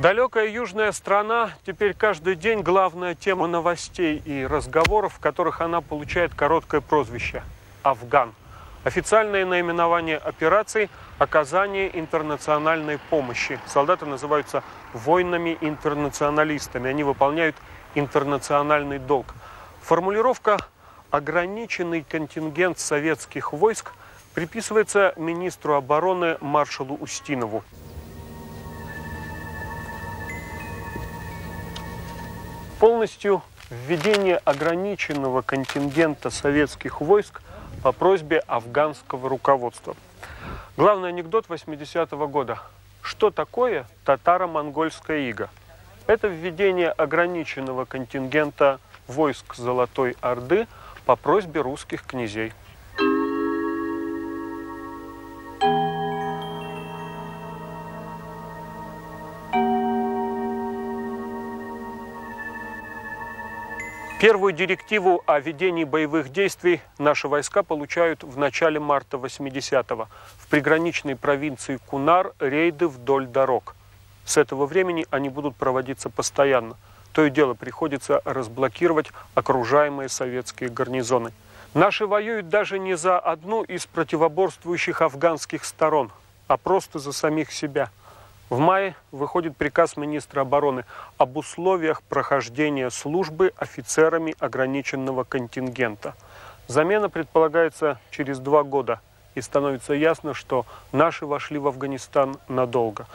Далекая 0.01 0.49
южная 0.49 0.91
страна 0.93 1.51
теперь 1.63 1.93
каждый 1.93 2.35
день 2.35 2.61
главная 2.61 3.13
тема 3.13 3.45
новостей 3.45 4.19
и 4.25 4.43
разговоров, 4.43 5.13
в 5.13 5.19
которых 5.19 5.61
она 5.61 5.81
получает 5.81 6.33
короткое 6.33 6.81
прозвище– 6.81 7.43
Афган. 7.83 8.33
Официальное 8.83 9.45
наименование 9.45 10.17
операции– 10.17 10.89
оказание 11.19 11.99
интернациональной 11.99 12.97
помощи. 12.97 13.59
Солдаты 13.67 14.07
называются 14.07 14.63
воинами-интернационалистами. 14.93 16.89
Они 16.89 17.03
выполняют 17.03 17.55
интернациональный 17.93 18.97
долг. 18.97 19.35
Формулировка 19.83 20.57
«ограниченный 21.11 22.01
контингент 22.01 22.79
советских 22.79 23.53
войск» 23.53 23.91
приписывается 24.33 25.13
министру 25.15 25.75
обороны 25.75 26.37
маршалу 26.41 26.95
Устинову. 26.95 27.63
Полностью 32.79 33.43
введение 33.69 34.37
ограниченного 34.37 35.43
контингента 35.43 36.31
советских 36.31 36.99
войск– 36.99 37.43
по 37.83 37.91
просьбе 37.91 38.39
афганского 38.47 39.27
руководства. 39.27 39.95
Главный 40.77 41.09
анекдот 41.09 41.47
80-го 41.47 42.27
года. 42.27 42.59
Что 43.01 43.31
такое 43.31 43.87
татаро-монгольская 44.05 45.29
ига? 45.29 45.49
Это 46.05 46.27
введение 46.27 46.91
ограниченного 46.91 47.85
контингента 47.85 48.79
войск 49.07 49.55
Золотой 49.55 50.15
Орды 50.21 50.67
по 51.05 51.15
просьбе 51.15 51.61
русских 51.61 52.03
князей. 52.03 52.53
Первую 64.21 64.53
директиву 64.53 65.23
о 65.25 65.39
ведении 65.39 65.83
боевых 65.83 66.31
действий 66.31 66.79
наши 66.99 67.27
войска 67.27 67.63
получают 67.63 68.23
в 68.23 68.37
начале 68.37 68.79
марта 68.79 69.17
80-го. 69.17 70.07
В 70.37 70.47
приграничной 70.47 71.15
провинции 71.15 71.79
Кунар 71.87 72.33
рейды 72.37 72.87
вдоль 72.87 73.25
дорог. 73.25 73.75
С 74.23 74.37
этого 74.37 74.67
времени 74.67 75.07
они 75.09 75.29
будут 75.29 75.55
проводиться 75.55 76.11
постоянно. 76.11 76.77
То 77.13 77.25
и 77.25 77.31
дело 77.31 77.55
приходится 77.55 78.21
разблокировать 78.23 79.07
окружаемые 79.33 80.07
советские 80.07 80.69
гарнизоны. 80.69 81.33
Наши 81.73 82.05
воюют 82.05 82.47
даже 82.47 82.77
не 82.77 82.95
за 82.95 83.17
одну 83.17 83.63
из 83.63 83.87
противоборствующих 83.87 85.01
афганских 85.01 85.65
сторон, 85.65 86.11
а 86.47 86.57
просто 86.57 86.99
за 86.99 87.11
самих 87.11 87.51
себя– 87.51 87.89
в 88.51 88.59
мае 88.59 88.95
выходит 89.13 89.55
приказ 89.55 89.95
министра 89.95 90.41
обороны 90.41 90.83
об 91.17 91.37
условиях 91.37 92.03
прохождения 92.03 92.89
службы 92.89 93.53
офицерами 93.55 94.35
ограниченного 94.39 95.23
контингента. 95.23 96.15
Замена 96.67 97.09
предполагается 97.09 97.97
через 98.11 98.39
два 98.39 98.63
года, 98.63 98.99
и 99.35 99.41
становится 99.41 99.93
ясно, 99.93 100.33
что 100.33 100.65
наши 100.91 101.25
вошли 101.25 101.59
в 101.59 101.67
Афганистан 101.67 102.35
надолго. 102.49 103.07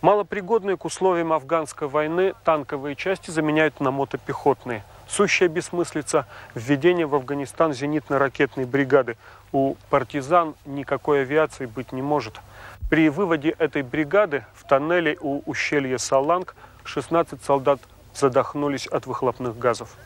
Малопригодные 0.00 0.76
к 0.76 0.84
условиям 0.84 1.32
афганской 1.32 1.88
войны 1.88 2.34
танковые 2.44 2.94
части 2.94 3.32
заменяют 3.32 3.80
на 3.80 3.90
мотопехотные. 3.90 4.84
Сущая 5.08 5.48
бессмыслица 5.48 6.26
введения 6.54 7.06
в 7.06 7.14
Афганистан 7.14 7.72
зенитно-ракетной 7.72 8.66
бригады. 8.66 9.16
У 9.52 9.76
партизан 9.90 10.54
никакой 10.64 11.22
авиации 11.22 11.66
быть 11.66 11.92
не 11.92 12.02
может– 12.02 12.40
при 12.90 13.08
выводе 13.08 13.50
этой 13.58 13.82
бригады 13.82 14.44
в 14.54 14.64
тоннеле 14.68 15.16
у 15.20 15.42
ущелья 15.46 15.98
Саланг 15.98 16.54
16 16.84 17.42
солдат 17.42 17.80
задохнулись 18.14 18.86
от 18.86 19.06
выхлопных 19.06 19.58
газов. 19.58 19.96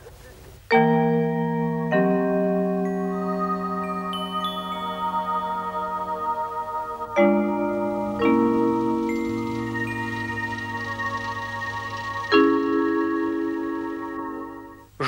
Журнал 0.70 1.17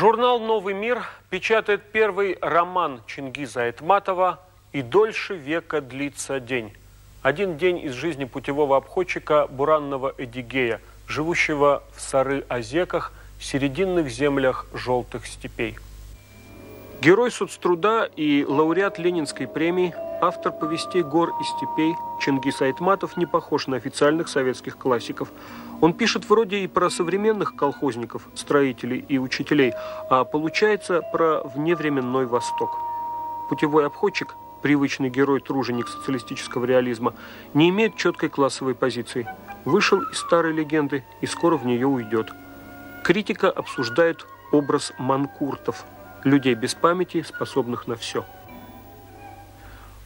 Журнал 0.01 0.41
«Новый 0.41 0.73
мир» 0.73 1.03
печатает 1.29 1.83
первый 1.93 2.39
роман 2.41 3.03
Чингиза 3.07 3.65
Айтматова 3.65 4.41
«И 4.73 4.81
дольше 4.81 5.35
века 5.35 5.83
длится 5.83 6.41
день». 6.41 6.73
Один 7.21 7.59
день 7.59 7.85
из 7.85 7.93
жизни 7.93 8.25
путевого 8.25 8.79
обходчика 8.79 9.47
Буранного 9.47 10.15
Эдигея, 10.17 10.81
живущего 11.07 11.83
в 11.95 12.01
Сары-Озеках, 12.01 13.13
серединных 13.39 14.09
землях 14.09 14.65
желтых 14.73 15.27
степей. 15.27 15.77
Герой 17.03 17.31
соцтруда 17.31 18.11
и 18.17 18.47
лауреат 18.49 18.99
Ленинской 18.99 19.47
премии, 19.47 19.95
автор 20.21 20.53
повестей 20.53 21.03
«Гор 21.03 21.31
и 21.41 21.45
степей» 21.45 21.95
Чингис 22.21 22.61
Айтматов 22.63 23.17
не 23.17 23.27
похож 23.27 23.67
на 23.67 23.77
официальных 23.77 24.29
советских 24.29 24.77
классиков. 24.77 25.33
Он 25.81 25.93
пишет 25.95 26.29
вроде 26.29 26.59
и 26.59 26.67
про 26.67 26.91
современных 26.91 27.57
колхозников, 27.57 28.29
строителей 28.35 29.05
и 29.09 29.19
учителей, 29.19 29.73
а 30.11 30.25
получается 30.25 31.03
про 31.13 31.43
вневременной 31.43 32.27
Восток. 32.27 32.79
Путевой 33.49 33.87
обходчик, 33.87 34.37
привычный 34.63 35.11
герой-труженик 35.11 35.89
социалистического 35.89 36.65
реализма, 36.65 37.15
не 37.55 37.71
имеет 37.71 37.97
четкой 37.97 38.29
классовой 38.29 38.75
позиции. 38.75 39.27
Вышел 39.65 40.01
из 40.03 40.19
старой 40.19 40.53
легенды 40.53 41.05
и 41.21 41.27
скоро 41.27 41.57
в 41.57 41.67
нее 41.67 41.87
уйдет. 41.87 42.31
Критика 43.05 43.51
обсуждает 43.51 44.27
образ 44.53 44.93
манкуртов– 44.99 45.85
людей 46.25 46.55
без 46.55 46.75
памяти, 46.75 47.23
способных 47.23 47.87
на 47.87 47.97
все. 47.97 48.25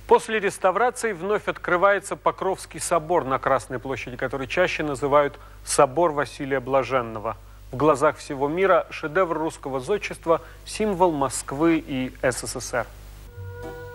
После 0.06 0.38
реставрации 0.38 1.12
вновь 1.12 1.48
открывается 1.48 2.14
Покровский 2.14 2.80
собор 2.80 3.24
на 3.24 3.38
Красной 3.38 3.78
площади, 3.78 4.16
который 4.16 4.46
чаще 4.46 4.82
называют 4.82 5.38
«Собор 5.64 6.12
Василия 6.12 6.60
Блаженного». 6.60 7.36
В 7.72 7.76
глазах 7.76 8.18
всего 8.18 8.46
мира 8.46 8.86
шедевр 8.90 9.38
русского 9.38 9.80
зодчества– 9.80 10.42
символ 10.66 11.10
Москвы 11.10 11.82
и 11.84 12.12
СССР. 12.22 12.86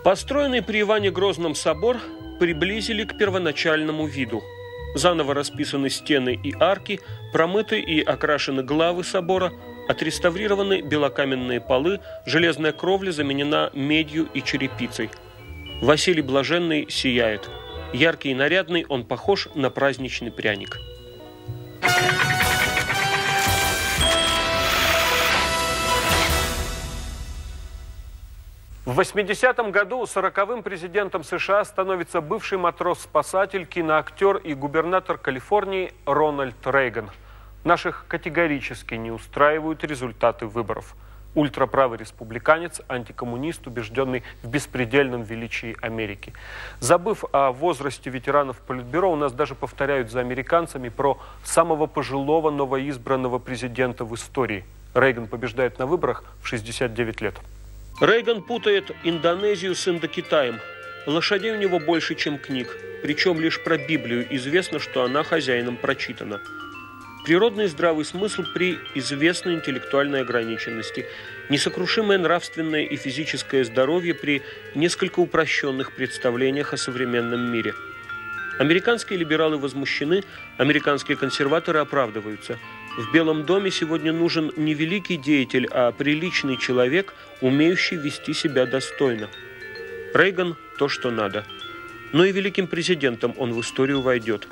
Построенный 0.04 0.62
при 0.62 0.80
Иване 0.80 1.10
Грозном 1.10 1.54
собор 1.54 1.98
приблизили 2.40 3.04
к 3.04 3.16
первоначальному 3.16 4.06
виду. 4.06 4.42
Заново 4.96 5.34
расписаны 5.34 5.88
стены 5.88 6.34
и 6.42 6.52
арки, 6.58 7.00
промыты 7.32 7.78
и 7.78 8.02
окрашены 8.02 8.62
главы 8.62 9.04
собора– 9.04 9.52
Отреставрированы 9.90 10.82
белокаменные 10.82 11.60
полы, 11.60 11.98
железная 12.24 12.70
кровля 12.70 13.10
заменена 13.10 13.70
медью 13.74 14.28
и 14.34 14.40
черепицей. 14.40 15.10
Василий 15.80 16.22
Блаженный 16.22 16.86
сияет. 16.90 17.48
Яркий 17.92 18.30
и 18.30 18.34
нарядный, 18.34 18.86
он 18.88 19.04
похож 19.04 19.48
на 19.54 19.70
праздничный 19.70 20.30
пряник. 20.30 20.78
В 28.84 28.98
80-м 28.98 29.70
году 29.70 30.02
40-м 30.02 30.62
президентом 30.62 31.24
США 31.24 31.64
становится 31.64 32.20
бывший 32.20 32.58
матрос-спасатель, 32.58 33.66
киноактер 33.66 34.36
и 34.38 34.54
губернатор 34.54 35.16
Калифорнии 35.16 35.92
Рональд 36.06 36.56
Рейган– 36.66 37.10
Наших 37.64 38.06
категорически 38.08 38.94
не 38.94 39.10
устраивают 39.10 39.84
результаты 39.84 40.46
выборов. 40.46 40.94
Ультраправый 41.34 41.98
республиканец, 41.98 42.80
антикоммунист, 42.88 43.66
убежденный 43.66 44.24
в 44.42 44.48
беспредельном 44.48 45.22
величии 45.22 45.76
Америки. 45.80 46.32
Забыв 46.80 47.24
о 47.32 47.52
возрасте 47.52 48.10
ветеранов 48.10 48.58
Политбюро, 48.58 49.12
у 49.12 49.16
нас 49.16 49.32
даже 49.32 49.54
повторяют 49.54 50.10
за 50.10 50.20
американцами 50.20 50.88
про 50.88 51.20
самого 51.44 51.86
пожилого 51.86 52.50
новоизбранного 52.50 53.38
президента 53.38 54.04
в 54.04 54.14
истории. 54.14 54.64
Рейган 54.94 55.28
побеждает 55.28 55.78
на 55.78 55.86
выборах 55.86 56.24
в 56.42 56.48
69 56.48 57.20
лет. 57.20 57.34
Рейган 58.00 58.42
путает 58.42 58.90
Индонезию 59.04 59.76
с 59.76 59.86
Индокитаем. 59.86 60.58
Лошадей 61.06 61.52
у 61.52 61.58
него 61.58 61.78
больше, 61.78 62.16
чем 62.16 62.38
книг. 62.38 62.76
Причем 63.02 63.40
лишь 63.40 63.62
про 63.62 63.78
Библию 63.78 64.26
известно, 64.34 64.78
что 64.80 65.04
она 65.04 65.22
хозяином 65.22 65.76
прочитана. 65.76 66.40
Природный 67.30 67.68
здравый 67.68 68.04
смысл 68.04 68.42
при 68.52 68.76
известной 68.96 69.54
интеллектуальной 69.54 70.22
ограниченности, 70.22 71.06
несокрушимое 71.48 72.18
нравственное 72.18 72.82
и 72.82 72.96
физическое 72.96 73.62
здоровье 73.62 74.14
при 74.14 74.42
несколько 74.74 75.20
упрощенных 75.20 75.92
представлениях 75.92 76.72
о 76.72 76.76
современном 76.76 77.52
мире. 77.52 77.72
Американские 78.58 79.16
либералы 79.16 79.58
возмущены, 79.58 80.24
американские 80.58 81.16
консерваторы 81.16 81.78
оправдываются. 81.78 82.58
В 82.98 83.12
Белом 83.12 83.46
доме 83.46 83.70
сегодня 83.70 84.12
нужен 84.12 84.50
не 84.56 84.74
великий 84.74 85.16
деятель, 85.16 85.68
а 85.70 85.92
приличный 85.92 86.56
человек, 86.56 87.14
умеющий 87.40 87.96
вести 87.96 88.34
себя 88.34 88.66
достойно. 88.66 89.28
Рейган– 90.14 90.56
то, 90.78 90.88
что 90.88 91.12
надо. 91.12 91.44
Но 92.12 92.24
и 92.24 92.32
великим 92.32 92.66
президентом 92.66 93.34
он 93.38 93.52
в 93.52 93.60
историю 93.60 94.00
войдет. 94.00 94.48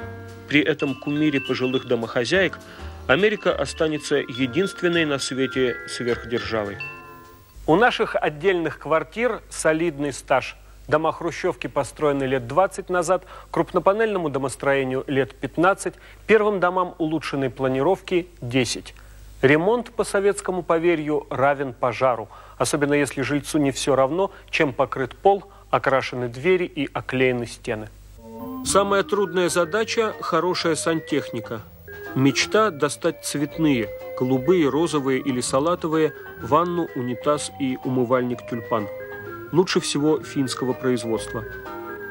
При 0.48 0.62
этом 0.62 0.94
кумире 0.94 1.40
пожилых 1.40 1.86
домохозяек 1.86 2.58
Америка 3.06 3.54
останется 3.54 4.16
единственной 4.16 5.04
на 5.04 5.18
свете 5.18 5.76
сверхдержавой. 5.88 6.78
У 7.66 7.76
наших 7.76 8.16
отдельных 8.16 8.78
квартир 8.78 9.42
солидный 9.50 10.12
стаж. 10.12 10.56
Дома 10.88 11.12
хрущевки 11.12 11.66
построены 11.66 12.24
лет 12.24 12.46
20 12.46 12.88
назад, 12.88 13.24
крупнопанельному 13.50 14.30
домостроению 14.30 15.04
лет 15.06 15.34
15, 15.34 15.94
первым 16.26 16.60
домам 16.60 16.94
улучшенной 16.96 17.50
планировки 17.50 18.28
10. 18.40 18.94
Ремонт 19.42 19.90
по 19.90 20.02
советскому 20.02 20.62
поверью 20.62 21.26
равен 21.28 21.74
пожару, 21.74 22.30
особенно 22.56 22.94
если 22.94 23.20
жильцу 23.20 23.58
не 23.58 23.70
все 23.70 23.94
равно, 23.94 24.32
чем 24.50 24.72
покрыт 24.72 25.14
пол, 25.14 25.44
окрашены 25.70 26.28
двери 26.28 26.64
и 26.64 26.88
оклеены 26.90 27.46
стены. 27.46 27.88
Самая 28.64 29.02
трудная 29.02 29.48
задача– 29.48 30.14
хорошая 30.20 30.74
сантехника. 30.74 31.62
Мечта– 32.14 32.70
достать 32.70 33.24
цветные, 33.24 33.88
голубые, 34.18 34.68
розовые 34.68 35.20
или 35.20 35.40
салатовые, 35.40 36.12
ванну, 36.42 36.86
унитаз 36.94 37.50
и 37.58 37.78
умывальник 37.82 38.46
тюльпан. 38.46 38.86
Лучше 39.52 39.80
всего 39.80 40.20
финского 40.20 40.74
производства. 40.74 41.44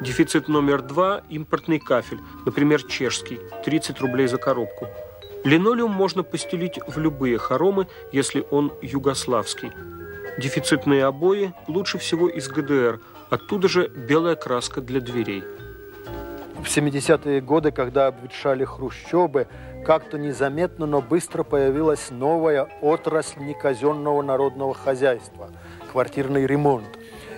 Дефицит 0.01 0.47
номер 0.47 0.81
два– 0.81 1.21
импортный 1.29 1.79
кафель, 1.79 2.21
например, 2.43 2.81
чешский, 2.81 3.39
30 3.63 4.01
рублей 4.01 4.25
за 4.27 4.37
коробку. 4.37 4.87
Линолеум 5.43 5.91
можно 5.91 6.23
постелить 6.23 6.79
в 6.87 6.97
любые 6.97 7.37
хоромы, 7.37 7.87
если 8.11 8.43
он 8.49 8.73
югославский. 8.81 9.71
Дефицитные 10.39 11.05
обои 11.05 11.53
лучше 11.67 11.99
всего 11.99 12.27
из 12.29 12.47
ГДР, 12.47 12.99
оттуда 13.29 13.67
же 13.67 13.89
белая 13.89 14.35
краска 14.35 14.81
для 14.81 15.01
дверей– 15.01 15.43
в 16.61 16.65
70-е 16.65 17.41
годы, 17.41 17.71
когда 17.71 18.07
обветшали 18.07 18.65
хрущобы, 18.65 19.47
как-то 19.85 20.17
незаметно, 20.17 20.85
но 20.85 21.01
быстро 21.01 21.43
появилась 21.43 22.09
новая 22.09 22.67
отрасль 22.81 23.41
неказенного 23.41 24.21
народного 24.21 24.73
хозяйства– 24.73 25.49
квартирный 25.91 26.45
ремонт. 26.45 26.87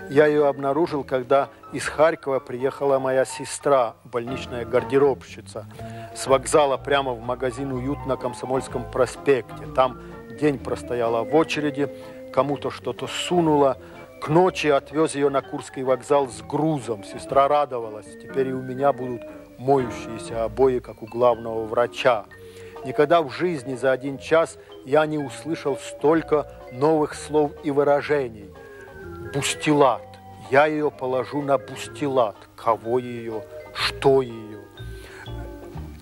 Я 0.09 0.26
ее 0.26 0.47
обнаружил, 0.47 1.03
когда 1.03 1.49
из 1.72 1.86
Харькова 1.86 2.39
приехала 2.39 2.97
моя 2.97 3.26
сестра, 3.26 3.93
больничная 4.03 4.65
гардеробщица, 4.65 5.67
с 6.15 6.26
вокзала 6.26 6.78
прямо 6.78 7.13
в 7.13 7.22
магазин 7.22 7.72
«Уют» 7.72 8.05
на 8.07 8.17
Комсомольском 8.17 8.89
проспекте. 8.91 9.67
Там 9.76 9.99
день 10.39 10.57
простояла 10.57 11.24
в 11.24 11.36
очереди, 11.36 11.89
кому-то 12.34 12.72
что-то 12.72 13.05
сунула– 13.07 13.78
к 14.20 14.28
ночи 14.28 14.67
отвез 14.67 15.15
ее 15.15 15.30
на 15.30 15.41
Курский 15.41 15.84
вокзал 15.84 16.28
с 16.28 16.41
грузом. 16.41 17.03
Сестра 17.03 17.47
радовалась. 17.47 18.05
Теперь 18.22 18.49
и 18.49 18.53
у 18.53 18.61
меня 18.61 18.91
будут 18.91 19.22
моющиеся 19.57 20.43
обои, 20.43 20.80
как 20.80 21.01
у 21.01 21.05
главного 21.05 21.65
врача. 21.65 22.26
Никогда 22.86 23.22
в 23.22 23.30
жизни 23.30 23.76
за 23.76 23.91
один 23.91 24.17
час 24.17 24.57
я 24.86 25.05
не 25.05 25.17
услышал 25.17 25.78
столько 25.78 26.51
новых 26.74 27.13
слов 27.13 27.51
и 27.63 27.72
выражений. 27.72 28.49
Бустилат. 29.34 30.01
Я 30.51 30.65
ее 30.65 30.91
положу 30.91 31.41
на 31.41 31.57
бустилат. 31.57 32.36
Кого 32.55 32.99
ее? 32.99 33.43
Что 33.74 34.22
ее? 34.22 34.65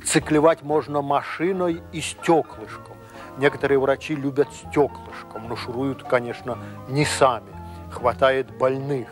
Циклевать 0.04 0.64
можно 0.64 1.02
машиной 1.02 1.82
и 1.92 2.02
стеклышком. 2.02 2.98
Некоторые 3.38 3.78
врачи 3.78 4.16
любят 4.16 4.48
стеклышком, 4.54 5.48
но 5.50 5.56
шуруют, 5.56 6.04
конечно, 6.04 6.58
не 6.90 7.06
сами 7.06 7.57
хватает 7.98 8.52
больных. 8.52 9.08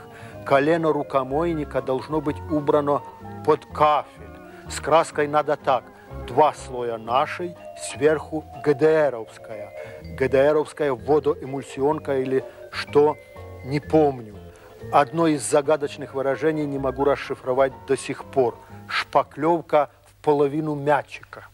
Колено 0.45 0.93
рукомойника 0.93 1.81
должно 1.81 2.21
быть 2.21 2.37
убрано 2.51 3.01
под 3.43 3.65
кафель. 3.65 4.29
С 4.69 4.79
краской 4.79 5.27
надо 5.27 5.55
так. 5.55 5.83
Два 6.27 6.53
слоя 6.53 6.97
нашей, 6.97 7.55
сверху 7.79 8.45
ГДРовская. 8.63 9.71
ГДРовская 10.17 10.93
водоэмульсионка 10.93 12.19
или 12.19 12.43
что, 12.71 13.17
не 13.65 13.79
помню. 13.79 14.35
Одно 14.91 15.25
из 15.27 15.41
загадочных 15.41 16.13
выражений 16.13 16.65
не 16.65 16.77
могу 16.77 17.05
расшифровать 17.05 17.73
до 17.87 17.97
сих 17.97 18.23
пор. 18.23 18.55
Шпаклевка 18.87 19.89
в 20.05 20.23
половину 20.23 20.75
мячика. 20.75 21.45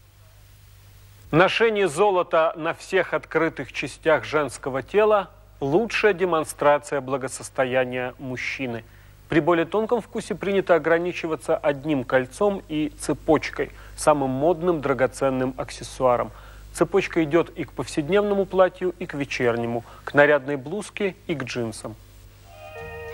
Ношение 1.30 1.88
золота 1.88 2.52
на 2.56 2.74
всех 2.74 3.14
открытых 3.14 3.72
частях 3.72 4.24
женского 4.24 4.82
тела 4.82 5.30
лучшая 5.62 6.12
демонстрация 6.12 7.00
благосостояния 7.00 8.14
мужчины. 8.18 8.84
При 9.28 9.38
более 9.38 9.64
тонком 9.64 10.02
вкусе 10.02 10.34
принято 10.34 10.74
ограничиваться 10.74 11.56
одним 11.56 12.02
кольцом 12.02 12.62
и 12.68 12.92
цепочкой, 12.98 13.70
самым 13.96 14.30
модным 14.30 14.80
драгоценным 14.80 15.54
аксессуаром. 15.56 16.32
Цепочка 16.74 17.22
идет 17.22 17.50
и 17.50 17.64
к 17.64 17.72
повседневному 17.72 18.44
платью, 18.44 18.92
и 18.98 19.06
к 19.06 19.14
вечернему, 19.14 19.84
к 20.04 20.14
нарядной 20.14 20.56
блузке 20.56 21.14
и 21.28 21.34
к 21.34 21.44
джинсам. 21.44 21.94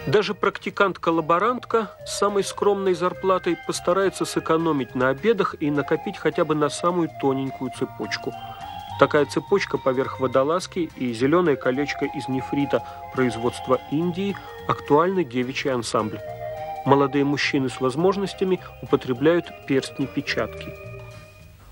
Даже 0.06 0.32
практикант-коллаборантка 0.32 1.90
с 2.06 2.16
самой 2.16 2.44
скромной 2.44 2.94
зарплатой 2.94 3.58
постарается 3.66 4.24
сэкономить 4.24 4.94
на 4.94 5.10
обедах 5.10 5.54
и 5.60 5.70
накопить 5.70 6.16
хотя 6.16 6.46
бы 6.46 6.54
на 6.54 6.70
самую 6.70 7.10
тоненькую 7.20 7.72
цепочку. 7.78 8.32
Такая 8.98 9.26
цепочка 9.26 9.78
поверх 9.78 10.20
водолазки 10.20 10.90
и 10.96 11.12
зеленое 11.12 11.56
колечко 11.56 12.04
из 12.04 12.28
нефрита 12.28 12.82
производства 13.14 13.80
Индии– 13.92 14.36
актуальный 14.68 15.24
девичий 15.24 15.72
ансамбль. 15.72 16.18
Молодые 16.84 17.24
мужчины 17.24 17.68
с 17.68 17.80
возможностями 17.80 18.60
употребляют 18.82 19.46
перстни-печатки. 19.66 20.74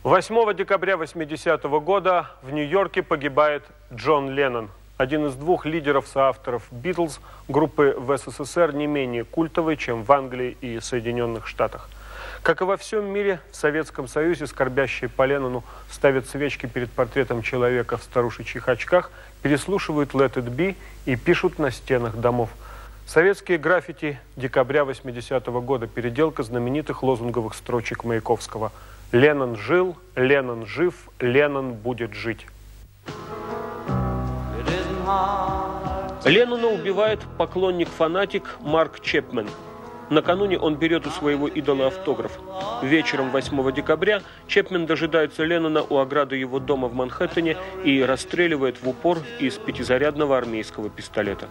8 0.04 0.54
декабря 0.54 0.96
80 0.96 1.64
-го 1.64 1.80
года 1.80 2.30
в 2.42 2.52
Нью-Йорке 2.52 3.02
погибает 3.02 3.64
Джон 3.92 4.30
Леннон– 4.30 4.70
один 4.98 5.26
из 5.26 5.34
двух 5.34 5.66
лидеров-соавторов 5.66 6.62
«Битлз» 6.70 7.20
группы 7.48 7.94
в 7.98 8.16
СССР 8.16 8.72
не 8.72 8.86
менее 8.86 9.24
культовый, 9.24 9.76
чем 9.76 10.04
в 10.04 10.10
Англии 10.10 10.56
и 10.62 10.80
Соединенных 10.80 11.46
Штатах. 11.46 11.90
Как 12.46 12.60
и 12.60 12.64
во 12.64 12.76
всем 12.76 13.06
мире, 13.06 13.40
в 13.50 13.56
Советском 13.56 14.06
Союзе 14.06 14.46
скорбящие 14.46 15.10
по 15.10 15.26
Леннону 15.26 15.64
ставят 15.90 16.28
свечки 16.28 16.66
перед 16.66 16.88
портретом 16.92 17.42
человека 17.42 17.96
в 17.96 18.04
старушечьих 18.04 18.68
очках, 18.68 19.10
переслушивают 19.42 20.10
«Let 20.12 20.34
it 20.34 20.54
be» 20.54 20.76
и 21.06 21.16
пишут 21.16 21.58
на 21.58 21.72
стенах 21.72 22.14
домов. 22.14 22.50
Советские 23.04 23.58
граффити 23.58 24.20
декабря 24.36 24.82
80-го 24.82 25.60
года, 25.60 25.88
переделка 25.88 26.44
знаменитых 26.44 27.02
лозунговых 27.02 27.52
строчек 27.52 28.04
Маяковского 28.04 28.70
«Леннон 29.10 29.56
жил, 29.56 29.96
Леннон 30.14 30.66
жив, 30.66 30.94
Леннон 31.18 31.72
будет 31.72 32.14
жить». 32.14 32.46
Леннона 36.24 36.68
убивает 36.68 37.18
поклонник-фанатик 37.38 38.44
Марк 38.60 39.00
Чепмен. 39.00 39.48
Накануне 40.08 40.58
он 40.58 40.76
берет 40.76 41.06
у 41.06 41.10
своего 41.10 41.48
идола 41.48 41.88
автограф. 41.88 42.38
Вечером 42.82 43.30
8 43.30 43.72
декабря 43.72 44.22
Чепмен 44.46 44.86
дожидается 44.86 45.44
Леннона 45.44 45.82
у 45.82 45.98
ограды 45.98 46.36
его 46.36 46.60
дома 46.60 46.88
в 46.88 46.94
Манхэттене 46.94 47.56
и 47.84 48.02
расстреливает 48.02 48.82
в 48.82 48.88
упор 48.88 49.18
из 49.40 49.54
пятизарядного 49.54 50.38
армейского 50.38 50.90
пистолета. 50.90 51.48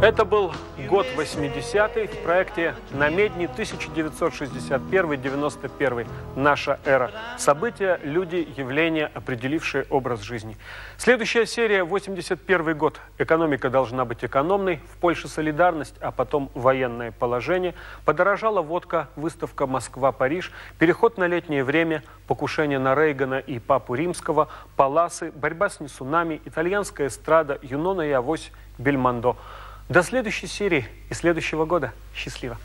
Это 0.00 0.24
был 0.24 0.52
год 0.88 1.06
80-й 1.18 2.06
в 2.06 2.22
проекте 2.22 2.74
«Намедни» 2.92 3.46
1961-91 3.54 6.06
«Наша 6.34 6.80
эра». 6.86 7.10
События, 7.36 8.00
люди, 8.02 8.48
явления, 8.56 9.10
определившие 9.12 9.84
образ 9.90 10.22
жизни. 10.22 10.56
Следующая 10.96 11.44
серия 11.44 11.84
81 11.84 12.78
год. 12.78 12.98
Экономика 13.18 13.68
должна 13.68 14.06
быть 14.06 14.24
экономной. 14.24 14.80
В 14.90 14.96
Польше 14.96 15.28
солидарность, 15.28 15.96
а 16.00 16.10
потом 16.10 16.50
военное 16.54 17.12
положение. 17.12 17.74
Подорожала 18.06 18.62
водка, 18.62 19.10
выставка 19.14 19.66
«Москва-Париж», 19.66 20.52
переход 20.78 21.18
на 21.18 21.26
летнее 21.26 21.64
время, 21.64 22.02
покушение 22.26 22.78
на 22.78 22.94
Рейгана 22.94 23.40
и 23.40 23.58
Папу 23.58 23.94
Римского, 23.94 24.48
паласы, 24.74 25.32
борьба 25.32 25.68
с 25.68 25.80
несунами, 25.80 26.40
итальянская 26.46 27.08
эстрада, 27.08 27.58
Юнона 27.60 28.08
и 28.08 28.10
Авось, 28.10 28.52
Бельмондо. 28.78 29.36
До 29.88 30.02
следующей 30.02 30.46
серии 30.46 30.86
и 31.08 31.14
следующего 31.14 31.64
года. 31.64 31.94
Счастливо! 32.14 32.58